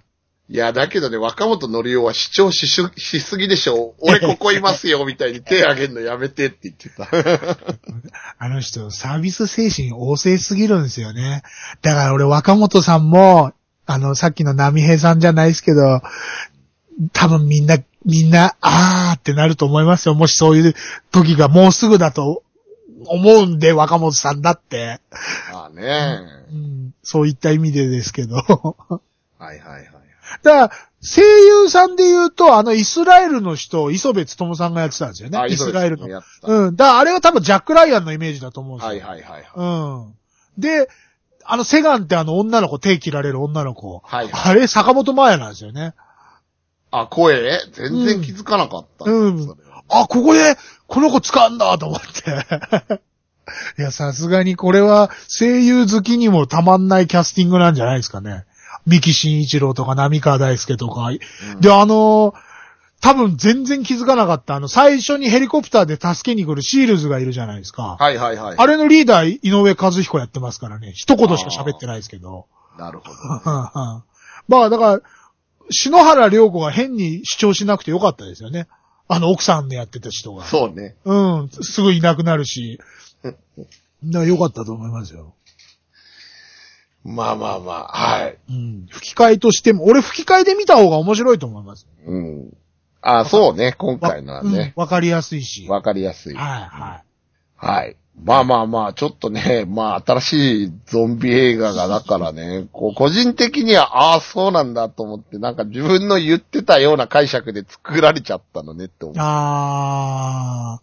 [0.49, 3.95] いや、だけどね、若本のりおは主張しししすぎでしょ。
[3.99, 7.09] 俺ここいますよ、 みたいに手挙げんのやめてって言ってた。
[8.39, 11.43] あの人、サービス精神旺盛すぎるんですよね。
[11.83, 13.53] だから俺、若本さんも、
[13.87, 16.01] あの、さっきの波平さんじゃないですけど、
[17.13, 20.15] 多分みんな、みんな、あーってなると思いますよ。
[20.15, 20.75] もしそういう
[21.11, 22.45] 時がもうすぐだと
[23.07, 25.01] 思うんで、若本さんだって。
[25.53, 26.21] まあね。
[26.53, 28.37] うん、そういった意味でですけど。
[28.37, 29.01] は
[29.41, 29.96] いはいはい。
[30.43, 30.71] だから、
[31.01, 35.39] 声優さんで言うと、あの、イスラエルの人、磯部勤さんがやってたんですよね。
[35.39, 36.23] あイスラエルの。
[36.43, 36.77] うん。
[36.77, 38.89] だから、あれは多分ジャック・ライアンのイメージだと思うんですよ。
[38.89, 39.45] はいはいはいはい。
[39.55, 39.65] う
[40.09, 40.15] ん。
[40.59, 40.89] で、
[41.45, 44.03] あの、セガンってあの女の子、手切られる女の子。
[44.05, 45.95] はいあれ、坂本真綾なんですよね。
[46.91, 47.61] あ、声？
[47.73, 49.11] 全然気づかなかった。
[49.11, 50.57] うんそれはあ、ここで、
[50.89, 52.99] この子使うんだと思って。
[53.79, 58.45] いや、さすがにこれは声優好きにもたまんないキャスティングなんじゃないですかね。
[58.87, 61.09] 三木慎一郎とか浪川大輔とか。
[61.09, 62.47] うんで、あのー
[63.01, 64.55] 多分全然気づかなかった。
[64.55, 67.97] あの、最初にヘリコプターで助けに来るシールズがいるじゃないですか。
[68.01, 68.57] はいはいはい。
[68.57, 70.93] あれのリーダー、井上和彦やってますからね。
[70.95, 72.47] 一言しか喋ってないですけど。
[72.79, 73.13] なるほど。
[74.49, 75.01] まあ、だから、
[75.71, 78.67] 篠原涼子が変に主張しなくてよかったですよね。
[79.09, 80.45] あの、奥さんでやってた人が。
[80.45, 80.97] そうね。
[81.05, 82.81] うん、すぐいなくなるし。
[83.23, 83.39] だか
[84.05, 85.35] らよかったと思いますよ。
[87.07, 88.39] まあまあまあ、はい。
[88.51, 88.87] うん。
[88.91, 91.87] 吹き替えとしても、俺吹き替えで見た方が面白いと思います。
[92.07, 92.53] うん。
[93.01, 94.73] あ、そうね、今回のはうんね。
[94.77, 95.67] わかりやすいし。
[95.69, 96.35] わかりやすい。
[96.35, 97.05] はい、はい。
[97.57, 97.97] はい。
[98.23, 109.17] まあまあまあ、ちょっとね、まあ新しいゾンビ映画がだからね、こう個人的には、ああ、そうなんだと思って、なんか自分の言ってたような解釈で作られちゃったのねって思う。
[109.19, 110.81] あ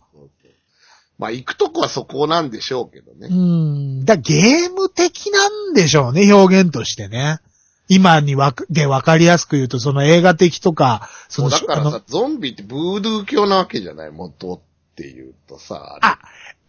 [1.24, 3.16] まあ行くとこはそこなんでしょうけどー。
[3.16, 4.02] うね。
[4.02, 4.06] ん。
[4.06, 7.40] だゲーム的なんでしょうね、表現としてね。
[7.88, 14.60] 今にわか、でわかりやすく言うと、その映画的とか、その、だからさ、ゾンビってブードゥー教なわけじゃない元っ
[14.96, 16.20] ていうとさ、あ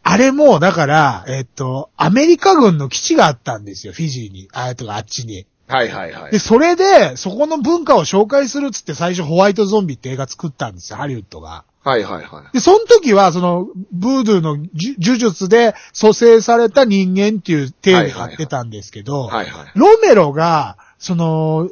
[0.05, 4.49] あれも、だから、えっと、アメリカ軍の基地があったんですよ、フィジーに。
[4.53, 5.47] あ、とかあっちに。
[5.67, 6.39] はいはいはいで、。
[6.39, 11.65] それで、そこの文化を紹介するっつって最初ホワイトゾンビって映画作ったんですよ、ハリウッドが。
[11.85, 12.53] はいはいはい。
[12.55, 14.67] で、その時は、その、ブードゥーの呪
[14.99, 19.67] 呪術で蘇生された人間っていう体でやってたんですけど、はいはい。
[19.75, 21.69] ロメロが、その、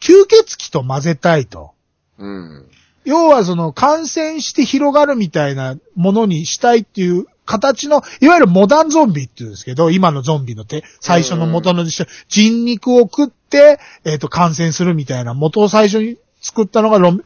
[0.00, 1.72] 吸血鬼と混ぜたいと。
[2.18, 2.66] うん。
[3.04, 17.22] 要はその感染して広がるみたいなものにしたいっていう形の、いわゆるモダンゾンビっていうんですけど、今のゾンビの手、最初の元の人肉を食って、えっ、と、感染するみたいな元を最初に作ったのがロメ、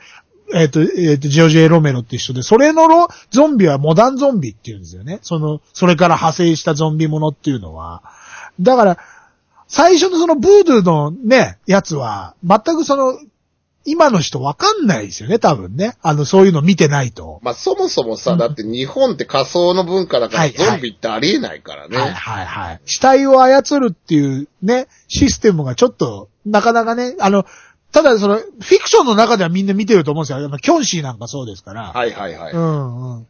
[0.54, 5.18] えっ、と、えっ、と、ジョージ・エ・ロメロっていう人で、それのロゾンビはモダンゾンビっていうんですよね。
[5.22, 8.02] その、それから派生したゾンビものっていうのは。
[8.60, 8.98] だから、
[9.68, 13.18] 最初のそのブードゥーのね、やつは、全くその、
[13.86, 15.96] 今の人わかんないですよね、多分ね。
[16.02, 17.40] あの、そういうの見てないと。
[17.42, 21.96] まあそもそもさ、だって日本って仮想の文化だからはいはいゾンビってありえないからね。
[21.96, 22.80] はいはいはい。
[22.84, 27.46] 死体を操るっていうね、システムがちょっと、なかなかね、あの、
[27.92, 30.40] ただその、フィクションの中ではみんな見てると思うんですよ。
[30.40, 31.92] やっぱキョンシーなんかそうですから。
[31.92, 32.52] はいはいはい。
[32.52, 33.26] うんうん。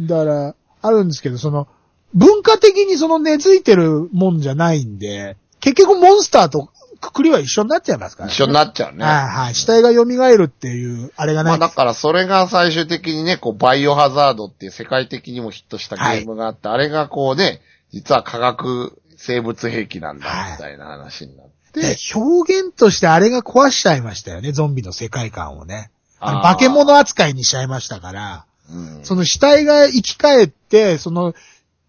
[0.00, 1.68] だから、あるんですけど、その、
[2.12, 6.68] 文化的にその根付いてるもんじゃないんで、結局モンスターと
[7.00, 9.04] くくりは一緒になっちゃいますから、一緒になっちゃうね。
[9.04, 9.54] はいはい。
[9.54, 11.58] 死体が蘇るっていう、あれがない。
[11.58, 17.60] まあだからそれが最終的にね、こうバイオハザードっていう世界的にもヒットしたゲームがあって、あれがこうね、
[17.92, 21.53] 実は化学生物兵器なんだみたいな話になって。
[21.74, 25.90] で表現としてあれが壊しちゃいましたよね、ゾンビの世界観をね。
[26.20, 31.34] あの化け物扱いにしちゃいましたから、うんその死体が生き返って、その、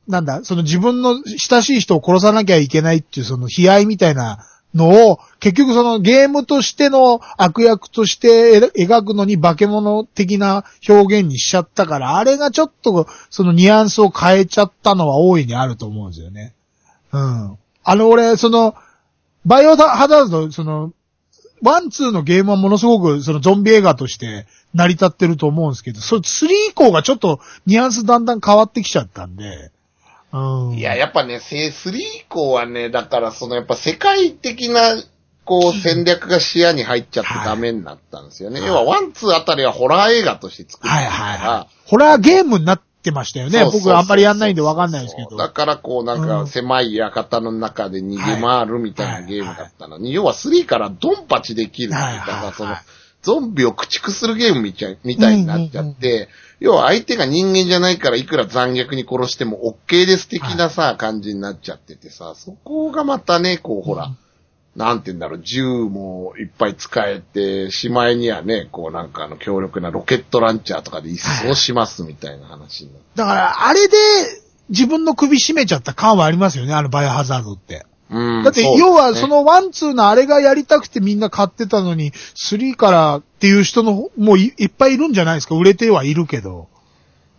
[0.08, 16.54] なんだ、その自分の親しい人を殺さなきゃいけないっていうその悲哀みたいなのを、結局そのゲームとしての悪役として描くのに化け物的な表現にしちゃったから、あれがちょっとそのニュアンスを変えちゃったのは大いにあると思うんですよね。
[17.14, 17.58] うん。
[17.86, 18.76] あの俺、その、
[19.46, 20.94] バイオハザード、その、
[21.62, 29.72] one、two のゲームはものすごくそのゾンビ映画として成り立ってると思うんですけど、それ3以降がちょっとニュアンスだんだん変わってきちゃったんで、
[30.34, 30.74] うん。
[30.74, 34.96] いや、やっぱね、せ3以降はね、だからそのやっぱ世界的な、
[35.46, 38.62] こう戦略が視野に入っちゃってダメになったんですよね。
[38.62, 41.88] はい要はワン、ツーあたりはホラー映画として作ってはいはいはい。
[41.88, 43.64] ホラーゲームになってましたよね。
[43.66, 45.38] 僕あんまりやんないんでわかんないですけど。
[45.38, 46.28] だからこうなんうん。
[46.28, 52.52] か狭い館の中で逃げ回るみたいなゲームだったのに、要は3からドンパチできるっていうはいはいはい。
[52.52, 52.76] かさ、その、
[53.22, 56.30] ゾンビを駆逐するゲームみたいみたいになっちゃって、
[56.60, 64.12] 要は相手が人間じゃないからいくら残虐に殺しても OK です的なさ、感じになっちゃっててさ、そこがまたね、こうほら、
[64.76, 73.00] なんて言うんだろう、銃もいっぱい使えて、しまいにはね、こうなんかあの強力なロケットランチャーとかで一掃しますみたいな話にな。
[73.16, 73.96] だから、あれで
[74.70, 77.86] 自分の首絞めちゃった感はありますよね、あのバイオハザードって。
[78.10, 85.56] うんだって、要はそのワン、ツーのあれがやりたくてみんな買ってたのに、スリーからっていう人のもういいっぱいいるんじゃないですか？
[85.56, 86.68] 売れてはいるけど。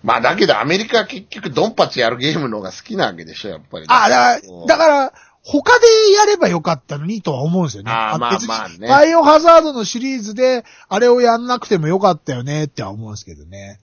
[0.03, 3.87] まあだけどアメリカは結局ドンパチやるゲームの方が好きなわけでしょ、やっぱり。
[3.89, 5.13] あ、だから、だから、
[5.49, 7.93] 他でやればよかったのにとは思うんですよね。
[7.93, 13.79] あーまあまあねバイオハザードのシリーズで、あれをやんなくてもよかったよねっては思うんですけどね。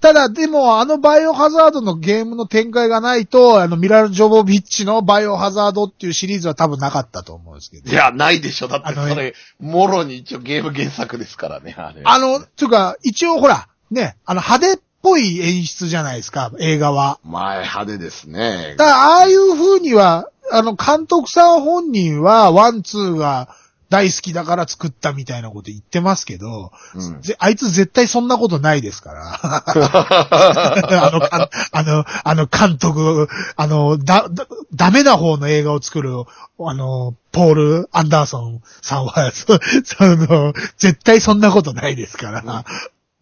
[0.00, 7.90] ただ、でも、あのバイオハザードのゲームの展開がないと、あの、ミラル・ジョボビッチのバイオハザードっていうシリーズは多分なかったと思うんですけど。
[7.90, 8.68] いや、ないでしょ。
[8.68, 12.02] だってそれ、もろに一応ゲーム原作ですからね、あれ。
[12.04, 17.18] あの、つうか、一応ほら、ね、あの、派手っぽい演出じゃないですか、映画は。
[17.24, 18.74] 前派手ですね。
[18.76, 23.48] だから、ああいう風には、あの、監督さん本人は、ワン、ツーが
[23.88, 29.40] 大好きだから作ったみたいなこと言ってますけど、うんぜあいつ絶対そんなことないですから。
[29.42, 36.24] あの、あの、あの監督、あの、だ、だ、ダメな方の映画を作る、
[36.58, 42.64] あの、ポール・アンダーソンさんは、そその、絶対そんなことないですから。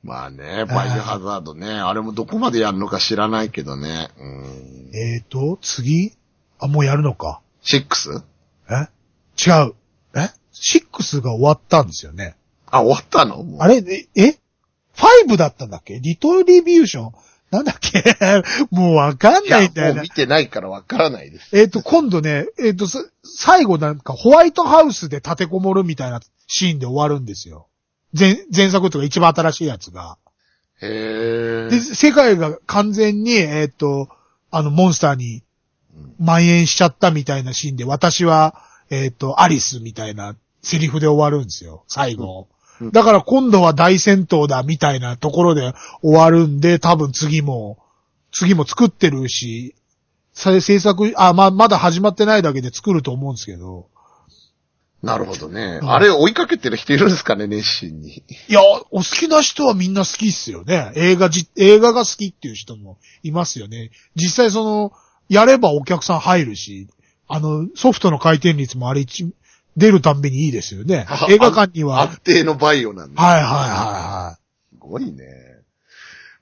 [0.03, 4.11] まあね、バイオハザードね、あれもどこまでやるのか知らないけどね。
[4.19, 4.91] うん。
[4.95, 6.13] えーと、次
[6.63, 7.41] あ、もうやるのか。
[7.65, 8.23] 6?
[8.71, 8.75] え？
[9.37, 9.75] 違う。
[10.15, 12.37] え ?6 が終わったんですよね。
[12.71, 13.45] あ、終わったの？
[13.61, 13.77] あれ？
[13.77, 14.09] え？
[14.21, 14.39] え
[15.27, 15.99] ?5 だったんだっけ？
[16.01, 17.13] リトリビューション？
[17.51, 18.03] なんだっけ？
[18.71, 20.11] もうわかんないんだよなもう見。
[20.11, 21.49] てないからわからないです。
[21.57, 27.69] えっ、と、今度ね、えっ、と、さ最後なんかホワイトハウスで立てこもるみたいなシーンで終わるんですよ。
[28.19, 30.17] 前、前作とか一番新しいやつが。
[30.81, 31.81] へで、ー。
[31.81, 34.09] 世界が完全に、えっ、と、
[34.51, 35.43] あの、モンスターに
[36.19, 38.55] 蔓延しちゃったみたいなシーンで、私は、
[38.91, 42.49] えっ、と、アリスみたいなセリフで終わるんですよ、最後。
[42.49, 42.53] う
[42.85, 45.73] んだから今度は大戦闘だみたいなところで
[46.03, 47.79] 終わるんで、多分次も、
[48.33, 49.77] 次も作ってるし、
[50.33, 53.89] さ制作、あ、ま、まだ始まってないだけで作ると思うんですけど。
[55.03, 55.81] なるほどね。
[55.83, 58.25] うんあれ追いかけてる人いるんですかね、熱心に。
[58.49, 60.93] いや、お好きな人はみんな好きっすよね。
[60.95, 63.91] 映画じ、映画が好きっていう人もいますよね。
[64.15, 64.93] 実際その、
[65.33, 66.89] やればお客さん入るし、
[67.27, 69.33] あの、ソフトの回転率もあれ一、
[69.79, 71.07] 出るたんびにいいですよね。
[71.31, 72.03] 映画館には。
[72.03, 73.19] 安定のバイオなんで。
[73.19, 74.39] はいはいはいは
[74.71, 75.52] すごいね。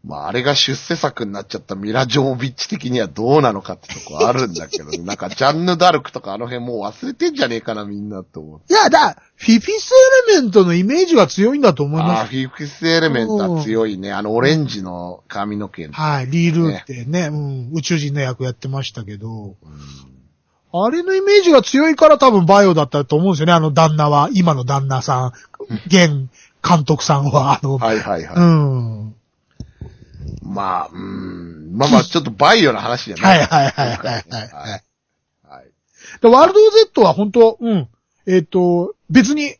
[0.03, 4.99] まあ、あれが出世作になっちゃったミラ・ジョービッチ的にはどうなのかってとこあるんだけどね。
[5.05, 8.73] なんか、ジャンヌ・ダルクとかあの辺もう忘れてんじゃねえかな、みんなと思って。
[8.73, 8.77] い。
[8.77, 9.93] いや、だ、フィフィス
[10.27, 12.31] エレメントのイメージが強いんだと思いああ、ます。
[12.31, 14.11] フィフスエレメントは強いね。
[14.11, 15.87] あの、オレンジの髪の毛。
[15.89, 19.57] はい、リールーってね、うん、宇宙人の役やってましたけど、うん
[20.73, 25.33] あれのイメージが強いから多分バイオだったと思うんですよね、あの旦那は、今の旦那さん、
[25.87, 26.29] 現
[26.63, 28.37] 監督さんは、あの、はいはいはい。
[28.37, 29.15] うん。
[30.43, 31.77] まあ、うん。
[31.77, 33.29] まあまあ、 ちょっとバイオな話じゃな。
[33.29, 34.05] はいいはいはいはいはい。
[34.05, 34.23] はい。
[34.31, 34.83] はい
[35.49, 35.71] はい。
[36.23, 37.89] でワールド Z は本当うん。
[38.27, 39.57] えっ、と、別に、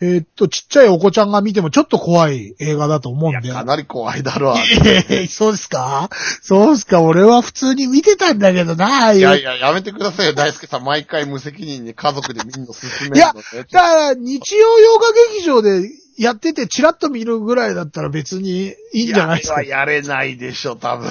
[0.00, 3.50] えっ、と、ちっちゃいお子ちゃんが見てもちょっと怖い映画だと思うんで。
[3.50, 4.56] かなり怖いだろう。
[4.86, 6.10] ええそうですか？
[6.42, 7.00] そうですか？
[7.00, 10.84] 俺は普通に見てたんだけどな、いやいや、やめてくださいよ、大輔さん。
[10.84, 13.40] 毎回無責任に家族で見るの勧めるのいやね。
[13.72, 15.88] だから、日曜洋画劇場で
[16.18, 19.62] やっててチラッと見るぐらいだったら別にいいんじゃないですか？
[19.62, 21.08] やれないでしょ、多分。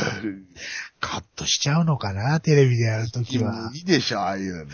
[1.01, 3.71] カットしちゃうのかなテレビでやるときは。
[3.73, 4.71] いいでしょ、ああいうの。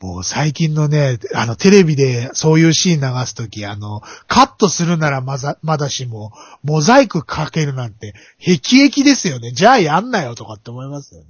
[0.00, 6.32] もう最近のね、あの、テレビでそういうシーン流すとき、あの、カットするならまざ、まだしも、
[6.62, 9.50] モザイクかけるなんて、辟易ですよね。
[9.50, 11.26] じゃあやんなよとかって思いますよね。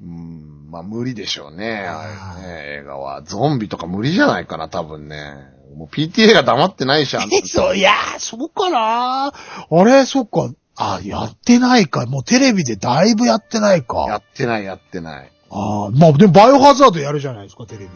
[0.00, 3.22] うん、まあ無理でしょうね、あれね、映画は。
[3.22, 5.34] ゾンビとか無理じゃないかな、多分ね。
[5.74, 10.50] もう PTA が黙ってないし、あんたそう、 いやー、そうかなあれ、そっか。
[10.76, 12.06] あ、やってないか。
[12.06, 14.16] もうテレビでだいぶやってないやか。
[14.16, 15.32] ってない、やってない。
[15.50, 17.90] ああ、まあでもバイオハザードやるじゃないですか、テレビで。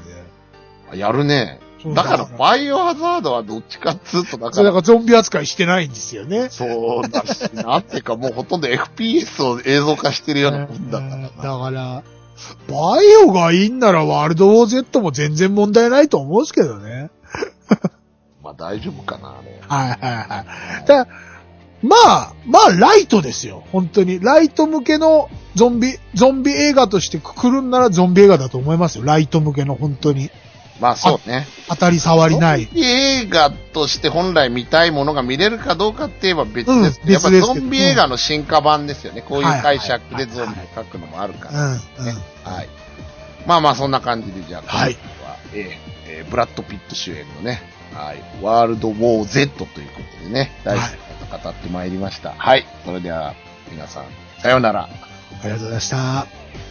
[0.92, 1.60] あやるね。
[1.94, 6.48] だから、バイオハザードはどっちかっつうと、だか、それだかゾンビ扱いしてないんですよね。
[6.50, 11.58] そうだし、なんていうかもうほとんど FPS を映像化してるようなもんだからうんだな。
[11.58, 12.02] から、
[12.68, 17.10] バイオがいいんならワールドウォー Z も全然問題ないと思うんですけどね。
[18.42, 19.60] まあ大丈夫かな、あれ。
[19.66, 20.44] はいはいは
[20.82, 20.86] い。
[20.86, 21.06] だ
[21.82, 23.64] まあ、まあ、ライトですよ。
[23.72, 24.20] 本当に。
[24.20, 29.04] ライト向けのゾンビ、ゾンビ映画としてくくるんならゾンビ映画だと思いますよ。
[29.04, 30.30] ライト向けの本当に。
[30.80, 31.46] まあそうね。
[31.68, 32.64] 当たり障りない。
[32.64, 39.22] ゾンビ映画として本来見たいものが見れるかどうかって言えば別ですけど、うんやっぱゾンビ映画の進化版ですよね。
[39.22, 41.66] こういう解釈ではいはいはいゾンビを描くのもあるから。
[41.66, 41.78] うん、うん。
[42.44, 42.68] はい。
[43.46, 44.96] まあまあそんな感じで、じゃあ、はい
[45.54, 47.62] えーえーブラッド・ピット主演のね、
[47.94, 52.32] はい、ワールド・ウォー・ Z ということでね、大好きなこと語ってまいりました。
[52.32, 52.66] はい。
[52.84, 53.34] それでは、
[53.70, 54.04] 皆さん、
[54.38, 54.84] さようなら。
[54.84, 54.88] あ
[55.44, 56.69] りがとうございました。